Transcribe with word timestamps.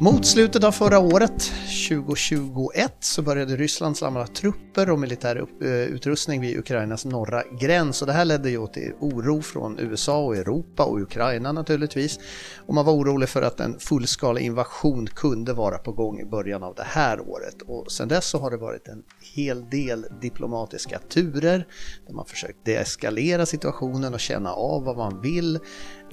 Mot 0.00 0.26
slutet 0.26 0.64
av 0.64 0.72
förra 0.72 0.98
året, 0.98 1.52
2021, 1.88 2.92
så 3.00 3.22
började 3.22 3.56
Ryssland 3.56 3.96
samla 3.96 4.26
trupper 4.26 4.90
och 4.90 4.98
militär 4.98 5.46
eh, 5.62 5.68
utrustning 5.68 6.40
vid 6.40 6.58
Ukrainas 6.58 7.04
norra 7.04 7.42
gräns 7.60 8.00
och 8.02 8.06
det 8.06 8.12
här 8.12 8.24
ledde 8.24 8.50
ju 8.50 8.66
till 8.66 8.92
oro 9.00 9.42
från 9.42 9.78
USA 9.78 10.24
och 10.24 10.36
Europa 10.36 10.84
och 10.84 11.00
Ukraina 11.00 11.52
naturligtvis. 11.52 12.18
Och 12.66 12.74
man 12.74 12.84
var 12.84 12.92
orolig 12.92 13.28
för 13.28 13.42
att 13.42 13.60
en 13.60 13.78
fullskalig 13.78 14.42
invasion 14.42 15.06
kunde 15.06 15.52
vara 15.52 15.78
på 15.78 15.92
gång 15.92 16.20
i 16.20 16.24
början 16.24 16.62
av 16.62 16.74
det 16.74 16.86
här 16.86 17.20
året. 17.20 17.62
Och 17.66 17.92
sedan 17.92 18.08
dess 18.08 18.26
så 18.26 18.38
har 18.38 18.50
det 18.50 18.56
varit 18.56 18.88
en 18.88 19.02
hel 19.34 19.70
del 19.70 20.06
diplomatiska 20.20 20.98
turer 20.98 21.66
där 22.06 22.14
man 22.14 22.24
försökt 22.24 22.64
deeskalera 22.64 23.46
situationen 23.46 24.14
och 24.14 24.20
känna 24.20 24.52
av 24.52 24.84
vad 24.84 24.96
man 24.96 25.20
vill. 25.20 25.58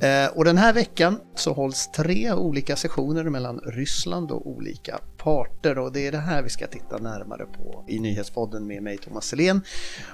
Eh, 0.02 0.28
och 0.38 0.46
den 0.46 0.58
här 0.58 0.74
veckan 0.74 1.20
så 1.36 1.54
hålls 1.54 1.92
tre 1.92 2.34
olika 2.34 2.76
sessioner 2.76 3.24
mellan 3.24 3.60
Ryssland 3.60 4.32
och 4.32 4.48
olika 4.48 5.00
parter 5.18 5.78
och 5.78 5.92
det 5.92 6.08
är 6.08 6.12
det 6.12 6.18
här 6.18 6.44
vi 6.44 6.50
ska 6.50 6.68
titta 6.68 6.98
närmare 6.98 7.46
på 7.46 7.86
i 7.88 8.00
Nyhetspodden 8.00 8.68
med 8.68 8.84
mig 8.84 8.98
Thomas 8.98 9.26
Selén. 9.26 9.62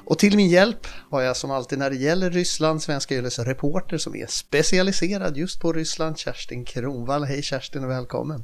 Och 0.05 0.19
till 0.19 0.35
min 0.35 0.49
hjälp 0.49 0.87
har 1.09 1.21
jag 1.21 1.37
som 1.37 1.51
alltid 1.51 1.79
när 1.79 1.89
det 1.89 1.95
gäller 1.95 2.31
Ryssland 2.31 2.81
Svenska 2.81 3.15
Yles 3.15 3.39
reporter 3.39 3.97
som 3.97 4.15
är 4.15 4.25
specialiserad 4.25 5.37
just 5.37 5.61
på 5.61 5.73
Ryssland, 5.73 6.17
Kerstin 6.17 6.65
Kronvall. 6.65 7.23
Hej 7.23 7.41
Kerstin 7.41 7.83
och 7.83 7.89
välkommen! 7.89 8.43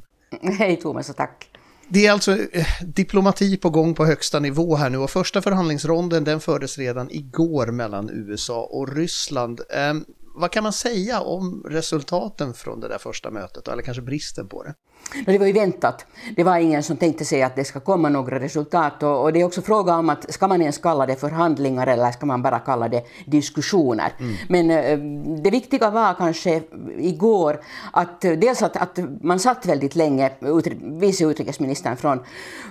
Hej 0.58 0.76
Thomas 0.76 1.10
och 1.10 1.16
tack! 1.16 1.50
Det 1.90 2.06
är 2.06 2.12
alltså 2.12 2.32
eh, 2.52 2.66
diplomati 2.86 3.56
på 3.56 3.70
gång 3.70 3.94
på 3.94 4.04
högsta 4.04 4.40
nivå 4.40 4.76
här 4.76 4.90
nu 4.90 4.98
och 4.98 5.10
första 5.10 5.42
förhandlingsronden 5.42 6.24
den 6.24 6.40
fördes 6.40 6.78
redan 6.78 7.10
igår 7.10 7.66
mellan 7.66 8.10
USA 8.10 8.62
och 8.62 8.96
Ryssland. 8.96 9.60
Vad 10.38 10.50
kan 10.50 10.62
man 10.62 10.72
säga 10.72 11.20
om 11.20 11.64
resultaten 11.68 12.54
från 12.54 12.80
det 12.80 12.88
där 12.88 12.98
första 12.98 13.30
mötet, 13.30 13.68
eller 13.68 13.82
kanske 13.82 14.02
bristen 14.02 14.48
på 14.48 14.62
det? 14.62 14.74
Det 15.26 15.38
var 15.38 15.46
ju 15.46 15.52
väntat. 15.52 16.06
Det 16.36 16.44
var 16.44 16.56
ingen 16.56 16.82
som 16.82 16.96
tänkte 16.96 17.24
sig 17.24 17.42
att 17.42 17.56
det 17.56 17.64
ska 17.64 17.80
komma 17.80 18.08
några 18.08 18.40
resultat. 18.40 19.02
Och, 19.02 19.32
det 19.32 19.40
är 19.40 19.44
också 19.44 19.62
fråga 19.62 19.96
om 19.96 20.10
att 20.10 20.32
ska 20.32 20.48
man 20.48 20.60
ens 20.60 20.78
kalla 20.78 21.06
det 21.06 21.16
förhandlingar 21.16 21.86
eller 21.86 22.10
ska 22.10 22.26
man 22.26 22.42
bara 22.42 22.58
kalla 22.58 22.88
det 22.88 23.04
diskussioner. 23.26 24.12
Mm. 24.20 24.34
Men 24.48 24.70
eh, 24.70 24.98
det 25.42 25.50
viktiga 25.50 25.90
var 25.90 26.14
kanske 26.14 26.62
igår 26.98 27.60
att 27.92 28.20
dels 28.20 28.62
att, 28.62 28.76
att 28.76 28.98
man 29.22 29.38
satt 29.38 29.66
väldigt 29.66 29.96
länge, 29.96 30.30
vice 30.80 31.24
utrikesministern 31.24 31.96
från, 31.96 32.20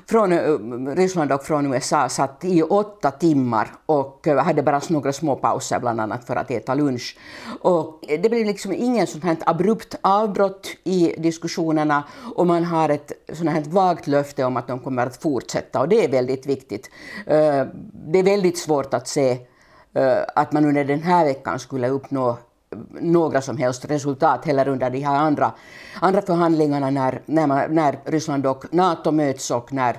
från 0.05 0.31
eh, 0.31 0.95
Ryssland 0.95 1.31
och 1.31 1.43
från 1.43 1.73
USA 1.73 2.09
satt 2.09 2.45
i 2.45 2.61
åtta 2.61 3.11
timmar 3.11 3.71
och 3.85 4.27
hade 4.27 4.63
bara 4.63 4.81
några 4.87 5.13
små 5.13 5.35
pauser 5.35 5.79
bland 5.79 6.01
annat 6.01 6.27
för 6.27 6.35
att 6.35 6.51
äta 6.51 6.73
lunch. 6.73 7.17
Och 7.61 8.03
det 8.07 8.29
blev 8.29 8.45
liksom 8.45 8.73
ingen 8.73 9.07
sånt 9.07 9.23
här 9.23 9.37
abrupt 9.45 9.95
avbrott 10.01 10.67
i 10.83 11.15
diskussionerna 11.17 12.03
och 12.35 12.47
man 12.47 12.63
har 12.63 12.89
ett 12.89 13.11
sånt 13.33 13.49
här 13.49 13.63
vagt 13.67 14.07
löfte 14.07 14.43
om 14.43 14.57
att 14.57 14.67
de 14.67 14.79
kommer 14.79 15.05
att 15.05 15.21
fortsätta 15.21 15.79
och 15.79 15.89
det 15.89 16.05
är 16.05 16.09
väldigt 16.09 16.45
viktigt. 16.45 16.89
Eh, 17.25 17.65
det 17.93 18.19
är 18.19 18.23
väldigt 18.23 18.57
svårt 18.57 18.93
att 18.93 19.07
se 19.07 19.31
eh, 19.93 20.17
att 20.35 20.51
man 20.51 20.65
under 20.65 20.83
den 20.83 21.01
här 21.01 21.25
veckan 21.25 21.59
skulle 21.59 21.89
uppnå 21.89 22.29
eh, 22.29 22.37
några 23.01 23.41
som 23.41 23.57
helst 23.57 23.85
resultat 23.85 24.45
heller 24.45 24.67
under 24.67 24.89
de 24.89 24.99
här 24.99 25.15
andra, 25.15 25.51
andra 26.01 26.21
förhandlingarna 26.21 26.89
när, 26.89 27.21
när, 27.25 27.47
man, 27.47 27.75
när 27.75 27.99
Ryssland 28.05 28.45
och 28.45 28.65
NATO 28.71 29.11
möts 29.11 29.51
och 29.51 29.73
när 29.73 29.97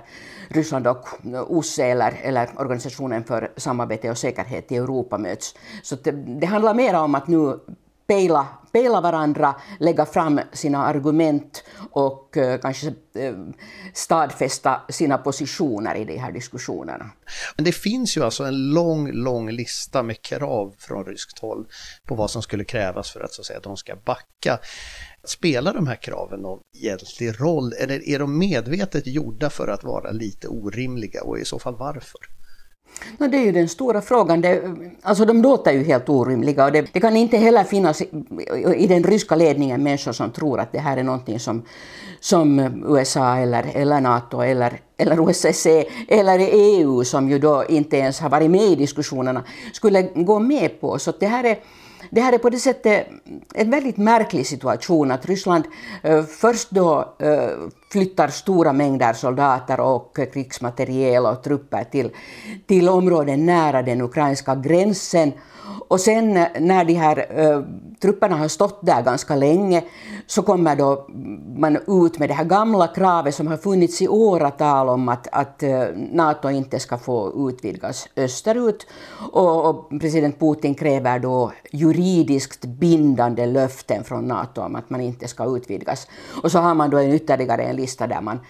Ryssland 0.49 0.87
och 0.87 1.09
OSSE 1.49 1.85
eller, 1.85 2.21
eller 2.23 2.49
Organisationen 2.57 3.25
för 3.25 3.53
samarbete 3.57 4.11
och 4.11 4.19
säkerhet 4.19 4.73
i 4.73 4.77
Europa 4.77 5.19
möts. 5.19 5.55
Så 5.83 5.97
det, 5.97 6.11
det 6.11 6.47
handlar 6.47 6.75
mer 6.75 6.95
om 6.95 7.15
att 7.15 7.29
nu 7.29 7.59
pejla, 8.07 8.47
pejla 8.73 9.01
varandra, 9.01 9.55
lägga 9.81 10.07
fram 10.07 10.41
sina 10.53 10.79
argument 10.87 11.65
och 11.91 12.37
eh, 12.37 12.61
kanske 12.61 12.87
eh, 13.15 13.35
stadfästa 13.95 14.81
sina 14.89 15.19
positioner 15.19 15.95
i 15.95 16.05
de 16.05 16.17
här 16.17 16.33
diskussionerna. 16.33 17.11
Men 17.57 17.65
det 17.65 17.73
finns 17.73 18.17
ju 18.17 18.25
alltså 18.25 18.45
en 18.45 18.71
lång, 18.71 19.13
lång 19.13 19.51
lista 19.51 20.03
med 20.03 20.23
krav 20.23 20.75
från 20.79 21.05
ryskt 21.05 21.39
håll 21.39 21.67
på 22.05 22.15
vad 22.15 22.31
som 22.31 22.43
skulle 22.43 22.65
krävas 22.65 23.11
för 23.11 23.21
att, 23.21 23.33
så 23.33 23.43
att 23.43 23.47
säga, 23.47 23.61
de 23.61 23.77
ska 23.77 23.97
backa. 23.97 24.59
Spelar 25.25 25.75
de 25.75 25.87
här 25.87 25.97
kraven 25.97 26.41
någon 26.41 26.61
egentlig 26.75 27.41
roll 27.41 27.73
eller 27.73 28.09
är 28.09 28.19
de 28.19 28.39
medvetet 28.39 29.07
gjorda 29.07 29.51
för 29.51 29.69
att 29.69 29.85
vara 29.85 30.11
lite 30.11 30.49
orimliga 30.49 31.23
och 31.23 31.39
i 31.39 31.45
så 31.45 31.59
fall 31.59 31.77
varför? 31.77 32.38
No, 33.19 33.29
det 33.29 33.37
är 33.37 33.45
ju 33.45 33.53
den 33.53 33.69
stora 33.69 34.01
frågan. 34.01 34.41
Det, 34.41 34.63
alltså 35.03 35.25
de 35.25 35.43
låter 35.43 35.73
ju 35.73 35.85
helt 35.85 36.09
orimliga 36.09 36.65
och 36.65 36.73
det, 36.73 36.93
det, 36.93 37.01
kan 37.01 37.17
inte 37.17 37.37
heller 37.37 37.65
finnas 37.65 38.03
i, 38.03 38.09
i 38.77 38.87
den 38.87 39.05
ryska 39.05 39.37
ledningen 39.37 39.83
människor 39.83 40.13
som 40.13 40.31
tror 40.31 40.61
att 40.61 40.73
det 40.73 40.79
här 40.79 40.97
är 40.97 41.03
någonting 41.03 41.41
som, 41.41 41.63
som 42.21 42.61
USA 42.89 43.37
eller, 43.37 43.71
eller 43.75 44.01
NATO 44.01 44.41
eller, 44.41 44.81
eller 44.97 45.21
OSSE 45.21 45.85
eller 46.09 46.39
EU 46.39 47.05
som 47.05 47.31
ju 47.31 47.39
då 47.39 47.65
inte 47.69 47.97
ens 47.97 48.21
har 48.21 48.29
varit 48.29 48.51
med 48.51 48.63
i 48.63 48.75
diskussionerna 48.75 49.45
skulle 49.73 50.03
gå 50.03 50.39
med 50.39 50.81
på. 50.81 50.99
Så 50.99 51.13
det 51.21 51.27
här 51.27 51.45
är 51.45 51.59
det 52.11 52.21
här 52.21 52.33
är 52.33 52.39
på 52.39 52.51
det 52.51 52.59
sättet 52.59 53.09
eh, 53.09 53.63
en 53.63 53.71
väldigt 53.71 53.97
märklig 53.97 54.47
situation 54.47 55.11
att 55.11 55.27
Ryssland 55.27 55.65
eh, 56.03 56.23
först 56.23 56.71
då 56.71 57.15
eh, 57.19 57.51
flyttar 57.93 58.29
stora 58.29 58.73
mängder 58.73 59.13
soldater 59.13 59.81
och 59.81 60.17
krigsmateriel 60.33 61.27
och 61.27 61.43
trupper 61.43 61.85
till, 61.85 62.11
till 62.67 62.89
områden 62.89 63.47
nära 63.47 63.83
den 63.83 64.01
ukrainska 64.01 64.55
gränsen 64.55 65.33
och 65.89 66.01
sen 66.01 66.35
när 66.59 66.85
de 66.85 66.95
här 66.95 67.41
uh, 67.41 67.65
trupperna 68.01 68.37
har 68.37 68.49
stått 68.49 68.87
där 68.87 69.03
ganska 69.03 69.37
länge 69.37 69.85
så 70.27 70.43
kommer 70.43 70.77
då 70.77 71.07
man 71.57 71.77
ut 71.77 72.19
med 72.19 72.29
det 72.29 72.35
här 72.35 72.45
gamla 72.45 72.87
kravet 72.87 73.35
som 73.35 73.47
har 73.47 73.57
funnits 73.57 74.03
i 74.03 74.09
åratal 74.09 74.89
om 74.89 75.09
att, 75.09 75.29
att 75.33 75.63
uh, 75.63 75.85
NATO 76.13 76.51
inte 76.51 76.79
ska 76.79 76.99
få 76.99 77.49
utvidgas 77.51 78.09
österut. 78.17 78.87
Och, 79.33 79.69
och, 79.69 79.91
president 80.01 80.41
Putin 80.41 80.75
kräver 80.75 81.19
då 81.19 81.53
juridiskt 81.73 82.65
bindande 82.65 83.47
löften 83.47 84.05
från 84.05 84.29
NATO 84.29 84.61
om 84.63 84.77
att 84.77 84.91
man 84.91 85.01
inte 85.01 85.29
ska 85.29 85.57
utvidgas. 85.57 86.09
Och 86.43 86.53
så 86.53 86.59
har 86.59 86.75
man 86.75 86.91
då 86.91 86.99
en 86.99 87.13
ytterligare 87.13 87.63
en 87.63 87.77
lista 87.77 88.07
där 88.07 88.21
man, 88.21 88.41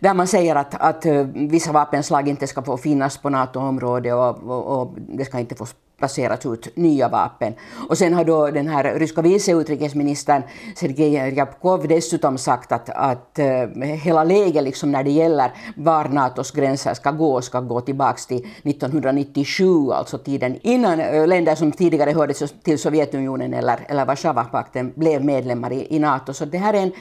där 0.00 0.14
man 0.14 0.26
säger 0.26 0.56
att, 0.56 0.74
att 0.74 1.06
uh, 1.06 1.26
vissa 1.34 1.72
vapenslag 1.72 2.28
inte 2.28 2.46
ska 2.46 2.62
få 2.62 2.76
finnas 2.76 3.18
på 3.18 3.28
NATO-området 3.28 4.14
och, 4.14 4.50
och, 4.50 4.80
och 4.80 4.94
det 4.96 5.24
ska 5.24 5.38
inte 5.38 5.54
få 5.54 5.66
placerats 5.98 6.46
ut 6.46 6.76
nya 6.76 7.08
vapen. 7.08 7.54
Och 7.88 7.98
sen 7.98 8.14
har 8.14 8.24
då 8.24 8.50
den 8.50 8.68
här 8.68 8.98
ryska 8.98 9.22
vice 9.22 9.52
utrikesministern 9.52 10.42
Sergej 10.76 11.30
Ryabkov 11.30 11.88
dessutom 11.88 12.38
sagt 12.38 12.72
att, 12.72 12.88
att 12.88 13.38
eh, 13.38 13.46
hela 13.82 14.24
läget 14.24 14.64
liksom 14.64 14.92
när 14.92 15.04
det 15.04 15.10
gäller 15.10 15.50
var 15.76 16.04
Natos 16.04 16.50
gränser 16.50 16.94
ska 16.94 17.10
gå 17.10 17.42
ska 17.42 17.60
gå 17.60 17.80
tillbaka 17.80 18.18
till 18.28 18.46
1997, 18.62 19.90
alltså 19.92 20.18
tiden 20.18 20.58
innan 20.62 21.00
eh, 21.00 21.26
länder 21.26 21.54
som 21.54 21.72
tidigare 21.72 22.10
hörde 22.10 22.34
till 22.34 22.78
Sovjetunionen 22.78 23.54
eller, 23.54 23.80
eller 23.88 24.06
Warszawapakten 24.06 24.92
blev 24.96 25.24
medlemmar 25.24 25.72
i, 25.72 25.96
i 25.96 25.98
Nato. 25.98 26.34
Så 26.34 26.44
det 26.44 26.58
här 26.58 26.74
är 26.74 26.82
en, 26.82 26.92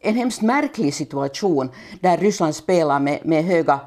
en 0.00 0.14
hemskt 0.14 0.42
märklig 0.42 0.94
situation 0.94 1.70
där 2.00 2.18
Ryssland 2.18 2.54
spelar 2.54 3.00
med, 3.00 3.18
med 3.24 3.44
höga 3.44 3.80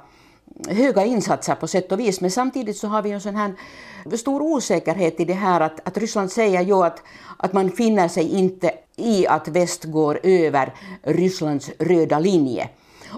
höga 0.68 1.06
insatser 1.06 1.56
på 1.56 1.68
sätt 1.68 1.92
och 1.92 2.00
vis, 2.00 2.22
men 2.22 2.32
samtidigt 2.32 2.78
så 2.78 2.88
har 2.88 3.02
vi 3.02 3.12
en 3.12 3.22
sån 3.22 3.36
här 3.36 3.54
stor 4.18 4.42
osäkerhet 4.42 5.20
i 5.20 5.26
det 5.26 5.34
här 5.34 5.62
att, 5.62 5.88
att 5.88 5.98
Ryssland 5.98 6.32
säger 6.32 6.62
ju 6.62 6.74
att, 6.74 7.04
att 7.38 7.54
man 7.54 7.72
finner 7.72 8.08
sig 8.08 8.38
inte 8.38 8.72
i 8.96 9.28
att 9.28 9.48
väst 9.48 9.84
går 9.84 10.20
över 10.24 10.74
Rysslands 11.04 11.72
röda 11.80 12.20
linje. 12.20 12.70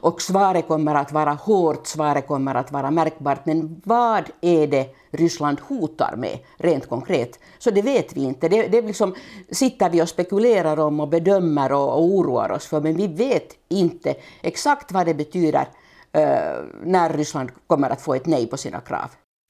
Och 0.01 0.21
svaret 0.21 0.67
kommer 0.67 0.95
att 0.95 1.11
vara 1.11 1.33
hårt, 1.33 1.87
svaret 1.87 2.27
kommer 2.27 2.55
att 2.55 2.71
vara 2.71 2.91
märkbart, 2.91 3.45
men 3.45 3.81
vad 3.83 4.23
är 4.41 4.67
det 4.67 4.95
Ryssland 5.11 5.59
hotar 5.59 6.15
med 6.17 6.39
rent 6.57 6.89
konkret? 6.89 7.39
Så 7.59 7.71
det 7.71 7.81
vet 7.81 8.13
vi 8.13 8.23
inte. 8.23 8.49
Det, 8.49 8.67
det 8.67 8.81
liksom, 8.81 9.15
sitter 9.51 9.89
vi 9.89 10.01
och 10.01 10.09
spekulerar 10.09 10.79
om 10.79 10.99
och 10.99 11.07
bedömer 11.07 11.71
och, 11.71 11.93
och 11.93 12.03
oroar 12.03 12.51
oss 12.51 12.65
för, 12.65 12.81
men 12.81 12.97
vi 12.97 13.07
vet 13.07 13.53
inte 13.69 14.15
exakt 14.41 14.91
vad 14.91 15.05
det 15.05 15.13
betyder 15.13 15.67
Eh, 16.17 16.63
när 16.83 17.13
Ryssland 17.13 17.49
kommer 17.67 17.89
att 17.89 18.01
få 18.01 18.15
ett 18.15 18.25
nej 18.25 18.47
på 18.47 18.57
sina 18.57 18.81
krav 18.81 19.09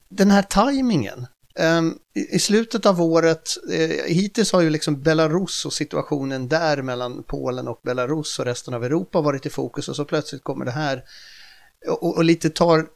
den 0.10 0.32
här 0.32 0.42
tajmingen. 0.42 1.28
Ehm, 1.60 1.96
I 2.34 2.40
slutet 2.40 2.86
av 2.86 3.02
året, 3.02 3.50
eh, 3.72 4.14
hittills 4.14 4.52
har 4.52 4.62
ju 4.62 4.70
liksom 4.70 5.02
Belarus 5.02 5.66
och 5.66 5.74
situationen 5.74 6.48
där 6.48 6.82
mellan 6.82 7.24
Polen 7.24 7.68
och 7.68 7.80
Belarus 7.84 8.40
och 8.40 8.46
resten 8.46 8.74
av 8.74 8.84
Europa 8.84 9.22
varit 9.22 9.46
i 9.46 9.50
fokus 9.50 9.90
och 9.90 9.96
så 9.96 10.06
plötsligt 10.06 10.44
kommer 10.44 10.66
det 10.66 10.72
här 10.72 11.04
och, 11.88 12.18
och 12.18 12.24
lite 12.24 12.50
tar, 12.50 12.88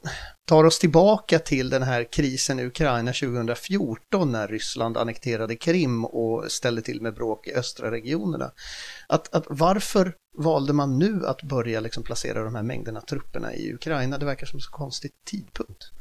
tar 0.46 0.64
oss 0.64 0.80
tillbaka 0.80 1.40
till 1.40 1.70
den 1.70 1.84
här 1.84 2.04
krisen 2.04 2.60
i 2.60 2.66
Ukraina 2.66 3.14
2014 3.14 4.32
när 4.32 4.48
Ryssland 4.48 4.98
annekterade 4.98 5.56
Krim 5.56 6.06
och 6.06 6.52
ställde 6.52 6.82
till 6.82 7.02
med 7.02 7.14
bråk 7.14 7.48
i 7.48 7.54
östra 7.54 7.92
regionerna. 7.92 8.52
Att, 9.08 9.36
att 9.36 9.46
varför 9.50 10.14
valde 10.38 10.74
man 10.74 11.00
nu 11.00 11.26
att 11.26 11.44
börja 11.44 11.80
liksom 11.80 12.04
placera 12.04 12.44
de 12.44 12.56
här 12.56 12.64
mängderna 12.64 13.02
trupperna 13.02 13.54
i 13.54 13.74
Ukraina? 13.74 14.18
Det 14.18 14.26
verkar 14.26 14.46
som 14.46 14.58
en 14.58 14.62
så 14.62 14.72
konstig 14.72 15.12
tidpunkt. 15.26 15.92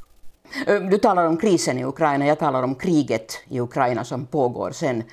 Du 0.91 0.97
talar 0.97 1.25
om 1.25 1.37
krisen 1.37 1.77
i 1.77 1.85
Ukraina, 1.85 2.25
jag 2.25 2.39
talar 2.39 2.63
om 2.63 2.75
kriget 2.75 3.39
i 3.49 3.59
Ukraina 3.59 4.03
som 4.03 4.25
pågår 4.25 4.71
sen, 4.71 5.03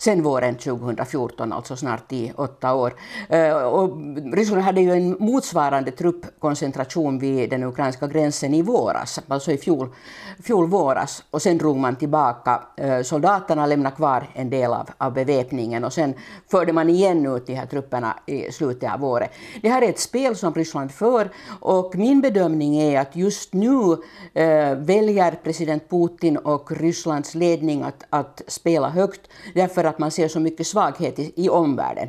sen 0.00 0.22
våren 0.22 0.54
2014, 0.54 1.52
alltså 1.52 1.76
snart 1.76 2.12
i 2.12 2.32
åtta 2.36 2.74
år. 2.74 2.94
Eh, 3.28 3.52
och 3.52 3.96
Ryssland 4.32 4.62
hade 4.62 4.80
ju 4.80 4.92
en 4.92 5.16
motsvarande 5.20 5.90
truppkoncentration 5.90 7.18
vid 7.18 7.50
den 7.50 7.64
ukrainska 7.64 8.06
gränsen 8.06 8.54
i 8.54 8.62
våras, 8.62 9.20
alltså 9.28 9.52
i 9.52 9.58
fjol, 9.58 9.88
fjol 10.42 10.66
våras. 10.66 11.24
Och 11.30 11.42
sen 11.42 11.58
drog 11.58 11.76
man 11.76 11.96
tillbaka. 11.96 12.62
Eh, 12.76 13.02
soldaterna 13.02 13.66
lämnade 13.66 13.96
kvar 13.96 14.26
en 14.34 14.50
del 14.50 14.72
av, 14.72 14.88
av 14.98 15.12
beväpningen 15.12 15.84
och 15.84 15.92
sen 15.92 16.14
förde 16.50 16.72
man 16.72 16.90
igen 16.90 17.26
ut 17.36 17.46
de 17.46 17.54
här 17.54 17.66
trupperna 17.66 18.16
i 18.26 18.52
slutet 18.52 18.92
av 18.92 19.04
året. 19.04 19.30
Det 19.62 19.68
här 19.68 19.82
är 19.82 19.88
ett 19.88 20.00
spel 20.00 20.36
som 20.36 20.54
Ryssland 20.54 20.92
för 20.92 21.30
och 21.60 21.96
min 21.96 22.20
bedömning 22.20 22.76
är 22.76 23.00
att 23.00 23.16
just 23.16 23.52
nu 23.52 23.92
eh, 24.34 24.74
väljer 24.74 25.38
president 25.42 25.90
Putin 25.90 26.36
och 26.36 26.72
Rysslands 26.72 27.34
ledning 27.34 27.82
att, 27.82 28.04
att 28.10 28.42
spela 28.46 28.88
högt 28.88 29.20
därför 29.54 29.89
att 29.90 29.98
man 29.98 30.10
ser 30.10 30.28
så 30.28 30.40
mycket 30.40 30.66
svaghet 30.66 31.18
i, 31.18 31.32
i 31.36 31.48
omvärlden. 31.48 32.08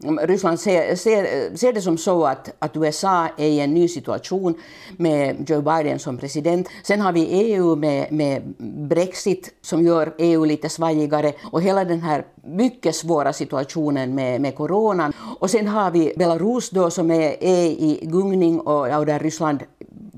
Ryssland 0.00 0.60
ser, 0.60 0.96
ser, 0.96 1.56
ser 1.56 1.72
det 1.72 1.80
som 1.80 1.98
så 1.98 2.24
att, 2.24 2.50
att 2.58 2.76
USA 2.76 3.28
är 3.36 3.46
i 3.46 3.60
en 3.60 3.74
ny 3.74 3.88
situation 3.88 4.54
med 4.96 5.50
Joe 5.50 5.62
Biden 5.62 5.98
som 5.98 6.18
president. 6.18 6.68
Sen 6.82 7.00
har 7.00 7.12
vi 7.12 7.26
EU 7.26 7.76
med, 7.76 8.12
med 8.12 8.42
Brexit 8.88 9.54
som 9.62 9.82
gör 9.82 10.14
EU 10.18 10.44
lite 10.44 10.68
svajigare 10.68 11.32
och 11.52 11.62
hela 11.62 11.84
den 11.84 12.00
här 12.00 12.26
mycket 12.44 12.94
svåra 12.94 13.32
situationen 13.32 14.14
med, 14.14 14.40
med 14.40 14.54
coronan. 14.54 15.12
Och 15.40 15.50
sen 15.50 15.68
har 15.68 15.90
vi 15.90 16.12
Belarus 16.16 16.70
då 16.70 16.90
som 16.90 17.10
är, 17.10 17.44
är 17.44 17.66
i 17.66 18.00
gungning 18.02 18.60
och, 18.60 18.98
och 18.98 19.06
där 19.06 19.18
Ryssland 19.18 19.62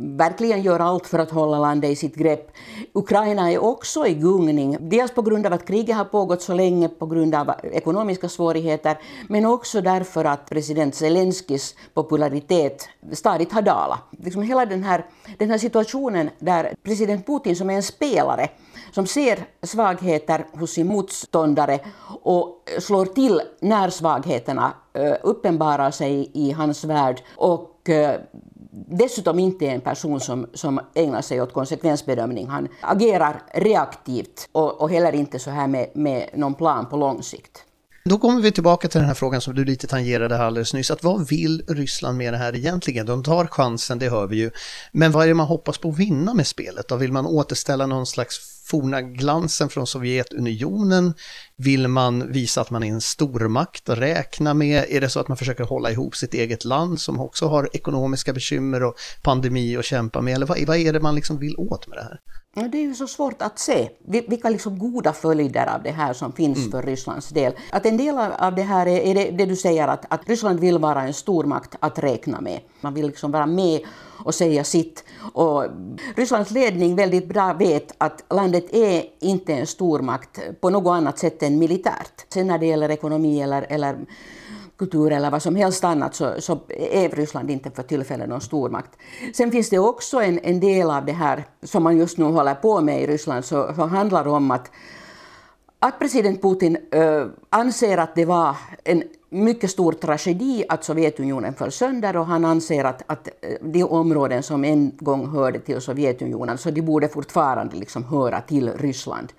verkligen 0.00 0.62
gör 0.62 0.80
allt 0.80 1.06
för 1.06 1.18
att 1.18 1.30
hålla 1.30 1.58
landet 1.58 1.90
i 1.90 1.96
sitt 1.96 2.14
grepp. 2.14 2.50
Ukraina 2.92 3.52
är 3.52 3.58
också 3.58 4.06
i 4.06 4.14
gungning, 4.14 4.76
dels 4.80 5.14
på 5.14 5.22
grund 5.22 5.46
av 5.46 5.52
att 5.52 5.66
kriget 5.66 5.96
har 5.96 6.04
pågått 6.04 6.42
så 6.42 6.54
länge 6.54 6.88
på 6.88 7.06
grund 7.06 7.34
av 7.34 7.50
ekonomiska 7.62 8.28
svårigheter, 8.28 8.98
men 9.28 9.46
också 9.46 9.80
därför 9.80 10.24
att 10.24 10.48
president 10.48 10.94
Zelenskyjs 10.94 11.74
popularitet 11.94 12.88
stadigt 13.12 13.52
har 13.52 13.62
dalat. 13.62 13.98
Liksom 14.10 14.42
hela 14.42 14.66
den 14.66 14.84
här, 14.84 15.06
den 15.38 15.50
här 15.50 15.58
situationen 15.58 16.30
där 16.38 16.74
president 16.82 17.26
Putin 17.26 17.56
som 17.56 17.70
är 17.70 17.74
en 17.74 17.82
spelare 17.82 18.48
som 18.92 19.06
ser 19.06 19.44
svagheter 19.62 20.46
hos 20.52 20.70
sin 20.70 20.86
motståndare 20.86 21.80
och 22.22 22.70
slår 22.78 23.06
till 23.06 23.40
när 23.60 23.90
svagheterna 23.90 24.72
eh, 24.92 25.14
uppenbarar 25.22 25.90
sig 25.90 26.30
i 26.34 26.50
hans 26.50 26.84
värld 26.84 27.22
och 27.36 27.88
eh, 27.88 28.20
dessutom 28.86 29.38
inte 29.38 29.66
är 29.66 29.74
en 29.74 29.80
person 29.80 30.20
som, 30.20 30.46
som 30.54 30.80
ägnar 30.94 31.22
sig 31.22 31.42
åt 31.42 31.52
konsekvensbedömning. 31.52 32.46
Han 32.46 32.68
agerar 32.80 33.42
reaktivt 33.54 34.48
och, 34.52 34.80
och 34.80 34.90
heller 34.90 35.14
inte 35.14 35.38
så 35.38 35.50
här 35.50 35.66
med, 35.66 35.90
med 35.94 36.30
någon 36.34 36.54
plan 36.54 36.86
på 36.86 36.96
lång 36.96 37.22
sikt. 37.22 37.64
Då 38.04 38.18
kommer 38.18 38.40
vi 38.40 38.52
tillbaka 38.52 38.88
till 38.88 38.98
den 38.98 39.08
här 39.08 39.14
frågan 39.14 39.40
som 39.40 39.54
du 39.54 39.64
lite 39.64 39.86
tangerade 39.86 40.38
alldeles 40.38 40.74
nyss, 40.74 40.90
att 40.90 41.04
vad 41.04 41.28
vill 41.28 41.62
Ryssland 41.68 42.18
med 42.18 42.32
det 42.32 42.36
här 42.36 42.56
egentligen? 42.56 43.06
De 43.06 43.22
tar 43.22 43.46
chansen, 43.46 43.98
det 43.98 44.10
hör 44.10 44.26
vi 44.26 44.36
ju. 44.36 44.50
Men 44.92 45.12
vad 45.12 45.24
är 45.24 45.28
det 45.28 45.34
man 45.34 45.46
hoppas 45.46 45.78
på 45.78 45.88
att 45.88 45.98
vinna 45.98 46.34
med 46.34 46.46
spelet? 46.46 46.88
Då 46.88 46.96
vill 46.96 47.12
man 47.12 47.26
återställa 47.26 47.86
någon 47.86 48.06
slags 48.06 48.60
forna 48.70 49.02
glansen 49.02 49.68
från 49.68 49.86
Sovjetunionen? 49.86 51.14
Vill 51.56 51.88
man 51.88 52.32
visa 52.32 52.60
att 52.60 52.70
man 52.70 52.82
är 52.82 52.88
en 52.88 53.00
stormakt 53.00 53.88
att 53.88 53.98
räkna 53.98 54.54
med? 54.54 54.84
Är 54.88 55.00
det 55.00 55.08
så 55.08 55.20
att 55.20 55.28
man 55.28 55.36
försöker 55.36 55.64
hålla 55.64 55.90
ihop 55.90 56.16
sitt 56.16 56.34
eget 56.34 56.64
land 56.64 57.00
som 57.00 57.20
också 57.20 57.46
har 57.46 57.68
ekonomiska 57.72 58.32
bekymmer 58.32 58.82
och 58.82 58.94
pandemi 59.22 59.76
att 59.76 59.84
kämpa 59.84 60.20
med? 60.20 60.34
Eller 60.34 60.46
vad, 60.46 60.66
vad 60.66 60.76
är 60.76 60.92
det 60.92 61.00
man 61.00 61.14
liksom 61.14 61.38
vill 61.38 61.56
åt 61.56 61.86
med 61.86 61.98
det 61.98 62.02
här? 62.02 62.20
Det 62.54 62.78
är 62.78 62.82
ju 62.82 62.94
så 62.94 63.06
svårt 63.06 63.42
att 63.42 63.58
se 63.58 63.88
vilka 64.06 64.48
liksom 64.48 64.78
goda 64.78 65.12
följder 65.12 65.74
av 65.74 65.82
det 65.82 65.90
här 65.90 66.12
som 66.12 66.32
finns 66.32 66.58
mm. 66.58 66.70
för 66.70 66.82
Rysslands 66.82 67.28
del. 67.28 67.52
Att 67.70 67.86
en 67.86 67.96
del 67.96 68.18
av 68.18 68.54
det 68.54 68.62
här 68.62 68.86
är, 68.86 69.14
det, 69.14 69.30
det, 69.30 69.46
du 69.46 69.56
säger 69.56 69.88
att, 69.88 70.04
att 70.08 70.28
Ryssland 70.28 70.60
vill 70.60 70.78
vara 70.78 71.02
en 71.02 71.14
stormakt 71.14 71.76
att 71.80 71.98
räkna 71.98 72.40
med. 72.40 72.60
Man 72.80 72.94
vill 72.94 73.06
liksom 73.06 73.32
vara 73.32 73.46
med 73.46 73.80
och 74.24 74.34
säga 74.34 74.64
sitt. 74.64 75.04
Och 75.32 75.64
Rysslands 76.16 76.50
ledning 76.50 76.96
väldigt 76.96 77.28
bra 77.28 77.52
vet 77.52 77.94
att 77.98 78.24
landet 78.30 78.74
är 78.74 79.04
inte 79.20 79.52
en 79.52 79.66
stormakt 79.66 80.40
på 80.60 80.70
något 80.70 80.90
annat 80.90 81.18
sätt 81.18 81.42
än 81.42 81.58
militärt. 81.58 82.26
Sen 82.28 82.46
när 82.46 82.58
det 82.58 82.66
gäller 82.66 82.88
ekonomi 82.88 83.40
eller, 83.40 83.66
eller 83.68 83.96
kultur 84.80 85.12
eller 85.12 85.30
vad 85.30 85.42
som 85.42 85.56
helst 85.56 85.84
annat 85.84 86.14
så, 86.14 86.34
så 86.38 86.58
är 86.68 87.08
Ryssland 87.08 87.50
inte 87.50 87.70
för 87.70 87.82
tillfället 87.82 88.28
någon 88.28 88.40
stormakt. 88.40 88.90
Sen 89.34 89.50
finns 89.50 89.70
det 89.70 89.78
också 89.78 90.22
en, 90.22 90.38
en 90.42 90.60
del 90.60 90.90
av 90.90 91.04
det 91.04 91.12
här 91.12 91.44
som 91.62 91.82
man 91.82 91.96
just 91.96 92.18
nu 92.18 92.24
håller 92.24 92.54
på 92.54 92.80
med 92.80 93.02
i 93.02 93.06
Ryssland 93.06 93.44
som 93.44 93.90
handlar 93.90 94.28
om 94.28 94.50
att 94.50 94.70
att 95.82 95.98
president 95.98 96.42
Putin 96.42 96.76
äh, 96.92 97.26
anser 97.50 97.98
att 97.98 98.14
det 98.14 98.24
var 98.24 98.56
en 98.84 99.02
mycket 99.30 99.70
stor 99.70 99.92
tragedi 99.92 100.64
att 100.68 100.84
Sovjetunionen 100.84 101.54
föll 101.54 101.72
sönder 101.72 102.16
och 102.16 102.26
han 102.26 102.44
anser 102.44 102.84
att, 102.84 103.02
att 103.06 103.28
eh, 103.28 103.50
de 103.60 103.84
områden 103.84 104.42
som 104.42 104.64
en 104.64 104.92
gång 104.98 105.26
hörde 105.26 105.58
till 105.58 105.80
Sovjetunionen, 105.80 106.58
så 106.58 106.70
de 106.70 106.82
borde 106.82 107.08
fortfarande 107.08 107.76
liksom 107.76 108.04
höra 108.04 108.40
till 108.40 108.72
Ryssland. 108.72 109.32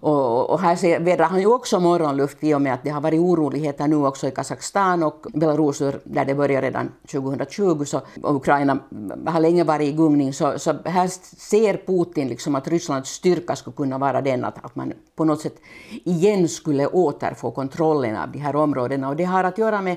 Och, 0.00 0.50
och 0.50 0.60
här 0.60 0.98
vädrar 0.98 1.26
han 1.26 1.40
ju 1.40 1.46
också 1.46 1.80
morgonluft 1.80 2.36
i 2.40 2.54
och 2.54 2.62
med 2.62 2.74
att 2.74 2.84
det 2.84 2.90
har 2.90 3.00
varit 3.00 3.20
oroligheter 3.20 3.88
nu 3.88 3.96
också 3.96 4.28
i 4.28 4.30
Kazakstan 4.30 5.02
och 5.02 5.26
Belarus 5.34 5.78
där 6.04 6.24
det 6.24 6.34
började 6.34 6.66
redan 6.66 6.92
2020 7.10 7.84
så, 7.84 8.00
och 8.22 8.36
Ukraina 8.36 8.78
har 9.26 9.40
länge 9.40 9.64
varit 9.64 9.88
i 9.88 9.92
gungning 9.92 10.32
så, 10.32 10.58
så 10.58 10.74
här 10.84 11.08
ser 11.38 11.76
Putin 11.86 12.28
liksom 12.28 12.54
att 12.54 12.68
Rysslands 12.68 13.10
styrka 13.10 13.56
skulle 13.56 13.76
kunna 13.76 13.98
vara 13.98 14.20
den 14.20 14.44
att, 14.44 14.64
att 14.64 14.76
man 14.76 14.92
på 15.16 15.24
något 15.24 15.40
sätt 15.40 15.56
igen 16.04 16.48
skulle 16.48 16.86
återfå 16.86 17.50
kontrollen 17.50 18.16
av 18.16 18.32
de 18.32 18.38
här 18.38 18.56
områdena 18.56 19.08
och 19.08 19.16
det 19.16 19.24
har 19.24 19.44
att 19.44 19.58
göra 19.58 19.82
med, 19.82 19.96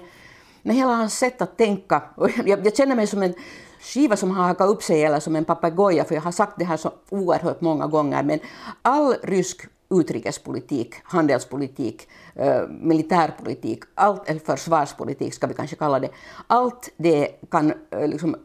med 0.62 0.76
hela 0.76 0.94
hans 0.94 1.18
sätt 1.18 1.42
att 1.42 1.58
tänka. 1.58 2.04
Och 2.16 2.30
jag, 2.46 2.66
jag 2.66 2.78
känner 2.78 2.96
mig 2.96 3.08
som 3.08 3.24
en 3.24 3.34
skiva 3.80 4.16
som 4.16 4.32
har 4.32 4.48
hakat 4.48 4.70
upp 4.70 4.84
sig 4.84 5.04
eller 5.04 5.20
som 5.20 5.36
en 5.36 5.46
papegoja, 5.46 6.04
för 6.04 6.16
jag 6.16 6.22
har 6.22 6.32
sagt 6.32 6.54
det 6.58 6.66
här 6.66 6.78
så 6.78 6.92
oerhört 7.10 7.62
många 7.62 7.88
gånger, 7.88 8.24
men 8.24 8.40
all 8.82 9.16
rysk 9.24 9.66
utrikespolitik, 9.90 10.96
handelspolitik, 11.04 12.08
eh, 12.36 12.68
militärpolitik, 12.68 13.84
allt, 13.96 14.30
eller 14.30 14.40
försvarspolitik 14.40 15.34
ska 15.34 15.48
vi 15.48 15.54
kanske 15.54 15.76
kalla 15.76 16.00
det, 16.00 16.10
allt 16.48 16.90
det 16.98 17.28
kan 17.52 17.74
eh, 17.90 18.08
liksom 18.08 18.36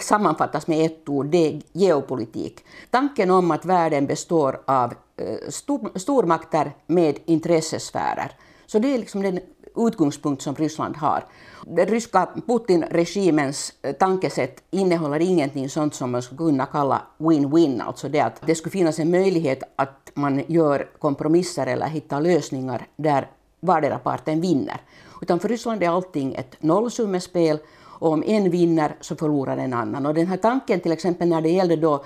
sammanfattas 0.00 0.66
med 0.66 0.86
ett 0.86 1.08
ord, 1.08 1.26
det 1.26 1.46
är 1.46 1.62
geopolitik. 1.72 2.64
Tanken 2.90 3.30
om 3.30 3.50
att 3.50 3.64
världen 3.64 4.06
består 4.06 4.60
av 4.64 4.94
eh, 5.16 5.48
stormakter 5.94 6.72
med 6.86 7.18
intressesfärer. 7.24 8.32
Så 8.66 8.78
det 8.78 8.94
är 8.94 8.98
liksom 8.98 9.22
den 9.22 9.40
utgångspunkt 9.76 10.42
som 10.42 10.54
Ryssland 10.54 10.96
har. 10.96 11.24
Den 11.66 11.86
ryska 11.86 12.28
Putin-regimens 12.46 13.72
eh, 13.82 13.92
tankesätt 13.92 14.62
innehåller 14.70 15.20
ingenting 15.20 15.68
sånt 15.68 15.94
som 15.94 16.10
man 16.10 16.22
skulle 16.22 16.38
kunna 16.38 16.66
kalla 16.66 17.02
win-win, 17.18 17.82
alltså 17.82 18.08
det 18.08 18.20
att 18.20 18.46
det 18.46 18.54
skulle 18.54 18.72
finnas 18.72 18.98
en 18.98 19.10
möjlighet 19.10 19.62
att 19.76 20.10
man 20.14 20.42
gör 20.46 20.88
kompromisser 20.98 21.66
eller 21.66 21.86
hittar 21.86 22.20
lösningar 22.20 22.86
där 22.96 23.30
vardera 23.60 23.98
parten 23.98 24.40
vinner. 24.40 24.80
Utan 25.22 25.40
för 25.40 25.48
Ryssland 25.48 25.82
är 25.82 25.88
allting 25.88 26.34
ett 26.34 26.56
nollsummespel 26.62 27.58
och 27.82 28.12
om 28.12 28.22
en 28.26 28.50
vinner 28.50 28.96
så 29.00 29.16
förlorar 29.16 29.56
en 29.56 29.72
annan. 29.72 30.06
Och 30.06 30.14
den 30.14 30.26
här 30.26 30.36
tanken 30.36 30.80
till 30.80 30.92
exempel 30.92 31.28
när 31.28 31.40
det 31.40 31.48
gällde 31.48 31.76
då 31.76 32.04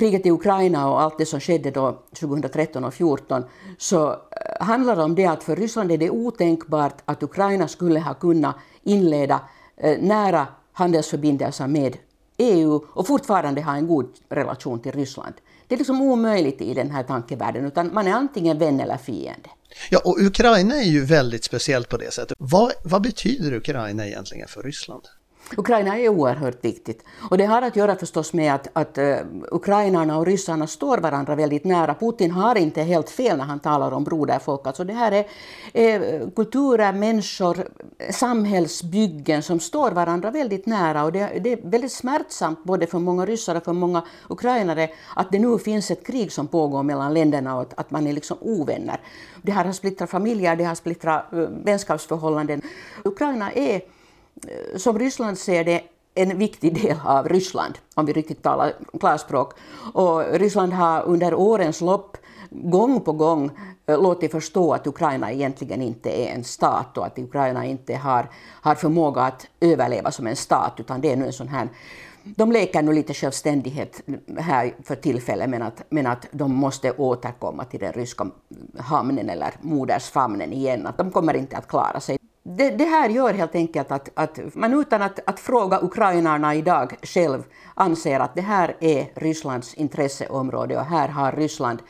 kriget 0.00 0.26
i 0.26 0.30
Ukraina 0.30 0.90
och 0.90 1.00
allt 1.00 1.18
det 1.18 1.26
som 1.26 1.40
skedde 1.40 1.70
då 1.70 2.02
2013 2.20 2.84
och 2.84 2.94
2014 2.94 3.44
så 3.78 4.10
eh, 4.10 4.16
handlar 4.66 4.96
det 4.96 5.02
om 5.02 5.14
det 5.14 5.26
att 5.26 5.42
för 5.42 5.56
Ryssland 5.56 5.92
är 5.92 5.98
det 5.98 6.10
otänkbart 6.10 7.02
att 7.04 7.22
Ukraina 7.22 7.68
skulle 7.68 8.00
ha 8.00 8.14
kunnat 8.14 8.56
inleda 8.82 9.40
eh, 9.76 9.98
nära 10.00 10.46
handelsförbindelser 10.72 11.66
med 11.66 11.96
EU 12.38 12.84
och 12.92 13.06
fortfarande 13.06 13.62
ha 13.62 13.74
en 13.74 13.86
god 13.86 14.08
relation 14.28 14.80
till 14.80 14.92
Ryssland. 14.92 15.34
Det 15.68 15.74
är 15.74 15.78
liksom 15.78 16.02
omöjligt 16.02 16.60
i 16.60 16.74
den 16.74 16.90
här 16.90 17.02
tankevärlden, 17.02 17.64
utan 17.64 17.94
man 17.94 18.06
är 18.06 18.12
antingen 18.12 18.58
vän 18.58 18.80
eller 18.80 18.96
fiende. 18.96 19.50
Ja, 19.90 20.00
och 20.04 20.18
Ukraina 20.20 20.74
är 20.74 20.90
ju 20.90 21.04
väldigt 21.04 21.44
speciellt 21.44 21.88
på 21.88 21.96
det 21.96 22.12
sättet. 22.12 22.36
Vad, 22.38 22.72
vad 22.84 23.02
betyder 23.02 23.52
Ukraina 23.52 24.06
egentligen 24.06 24.48
för 24.48 24.62
Ryssland? 24.62 25.02
Ukraina 25.56 25.98
är 25.98 26.08
oerhört 26.08 26.64
viktigt. 26.64 27.04
Och 27.30 27.38
det 27.38 27.44
har 27.44 27.62
att 27.62 27.76
göra 27.76 27.96
förstås 27.96 28.32
med 28.32 28.54
att, 28.54 28.68
att 28.72 28.98
uh, 28.98 29.16
ukrainarna 29.50 30.18
och 30.18 30.26
ryssarna 30.26 30.66
står 30.66 30.98
varandra 30.98 31.34
väldigt 31.34 31.64
nära. 31.64 31.94
Putin 31.94 32.30
har 32.30 32.56
inte 32.56 32.82
helt 32.82 33.10
fel 33.10 33.38
när 33.38 33.44
han 33.44 33.60
talar 33.60 33.92
om 33.92 34.04
broderfolk. 34.04 34.66
Alltså 34.66 34.84
det 34.84 34.92
här 34.92 35.12
är, 35.12 35.24
är 35.72 36.30
kulturer, 36.30 36.92
människor, 36.92 37.68
samhällsbyggen 38.10 39.42
som 39.42 39.60
står 39.60 39.90
varandra 39.90 40.30
väldigt 40.30 40.66
nära. 40.66 41.04
Och 41.04 41.12
det, 41.12 41.40
det, 41.40 41.52
är 41.52 41.70
väldigt 41.70 41.92
smärtsamt 41.92 42.64
både 42.64 42.86
för 42.86 42.98
många 42.98 43.26
ryssar 43.26 43.54
och 43.54 43.64
för 43.64 43.72
många 43.72 44.02
ukrainare 44.28 44.90
att 45.16 45.32
det 45.32 45.38
nu 45.38 45.58
finns 45.58 45.90
ett 45.90 46.06
krig 46.06 46.32
som 46.32 46.46
pågår 46.46 46.82
mellan 46.82 47.14
länderna 47.14 47.56
och 47.56 47.62
att, 47.62 47.78
att 47.78 47.90
man 47.90 48.06
är 48.06 48.12
liksom 48.12 48.36
ovänner. 48.40 49.00
Det 49.42 49.52
här 49.52 49.64
har 49.64 49.72
splittrat 49.72 50.10
familjer, 50.10 50.56
det 50.56 50.64
har 50.64 50.74
splittrat 50.74 51.24
uh, 51.32 51.48
vänskapsförhållanden. 51.64 52.62
Ukraina 53.04 53.52
är 53.52 53.80
som 54.76 54.98
Ryssland 54.98 55.38
ser 55.38 55.64
det 55.64 55.82
en 56.14 56.38
viktig 56.38 56.74
del 56.82 56.96
av 57.04 57.28
Ryssland, 57.28 57.78
om 57.94 58.06
vi 58.06 58.12
riktigt 58.12 58.42
talar 58.42 58.72
klarspråk. 59.00 59.52
Och 59.94 60.24
Ryssland 60.32 60.72
har 60.72 61.02
under 61.02 61.34
årens 61.34 61.80
lopp 61.80 62.16
gång 62.50 63.00
på 63.00 63.12
gång 63.12 63.50
eh, 63.86 64.02
låtit 64.02 64.30
förstå 64.30 64.72
att 64.74 64.86
Ukraina 64.86 65.32
egentligen 65.32 65.82
inte 65.82 66.10
är 66.10 66.34
en 66.34 66.44
stat 66.44 66.98
och 66.98 67.06
att 67.06 67.18
Ukraina 67.18 67.66
inte 67.66 67.96
har, 67.96 68.30
har 68.62 68.74
förmåga 68.74 69.22
att 69.22 69.46
överleva 69.60 70.10
som 70.10 70.26
en 70.26 70.36
stat 70.36 70.72
utan 70.76 71.00
det 71.00 71.12
är 71.12 71.16
nu 71.16 71.26
en 71.26 71.32
sån 71.32 71.48
här 71.48 71.68
de 72.22 72.52
leker 72.52 72.82
nu 72.82 72.92
lite 72.92 73.14
självständighet 73.14 74.02
här 74.38 74.74
för 74.82 74.94
tillfället 74.94 75.50
men 75.50 75.62
att, 75.62 75.82
men 75.88 76.06
att 76.06 76.26
de 76.30 76.54
måste 76.54 76.92
återkomma 76.92 77.64
till 77.64 77.80
den 77.80 77.92
ryska 77.92 78.26
hamnen 78.78 79.30
eller 79.30 79.54
modersfamnen 79.60 80.52
igen. 80.52 80.86
Att 80.86 80.98
de 80.98 81.10
kommer 81.10 81.34
inte 81.34 81.56
att 81.56 81.68
klara 81.68 82.00
sig. 82.00 82.19
Det, 82.42 82.70
det, 82.70 82.84
här 82.84 83.08
gör 83.08 83.34
helt 83.34 83.54
enkelt 83.54 83.92
att, 83.92 84.08
att 84.14 84.54
man 84.54 84.80
utan 84.80 85.02
att, 85.02 85.20
att 85.26 85.40
fråga 85.40 85.80
ukrainarna 85.82 86.54
idag 86.54 86.94
själv 87.02 87.42
anser 87.74 88.20
att 88.20 88.34
det 88.34 88.40
här 88.40 88.76
är 88.80 89.12
Rysslands 89.14 89.74
intresseområde 89.74 90.76
och 90.76 90.84
här 90.84 91.08
har 91.08 91.32
Ryssland, 91.32 91.82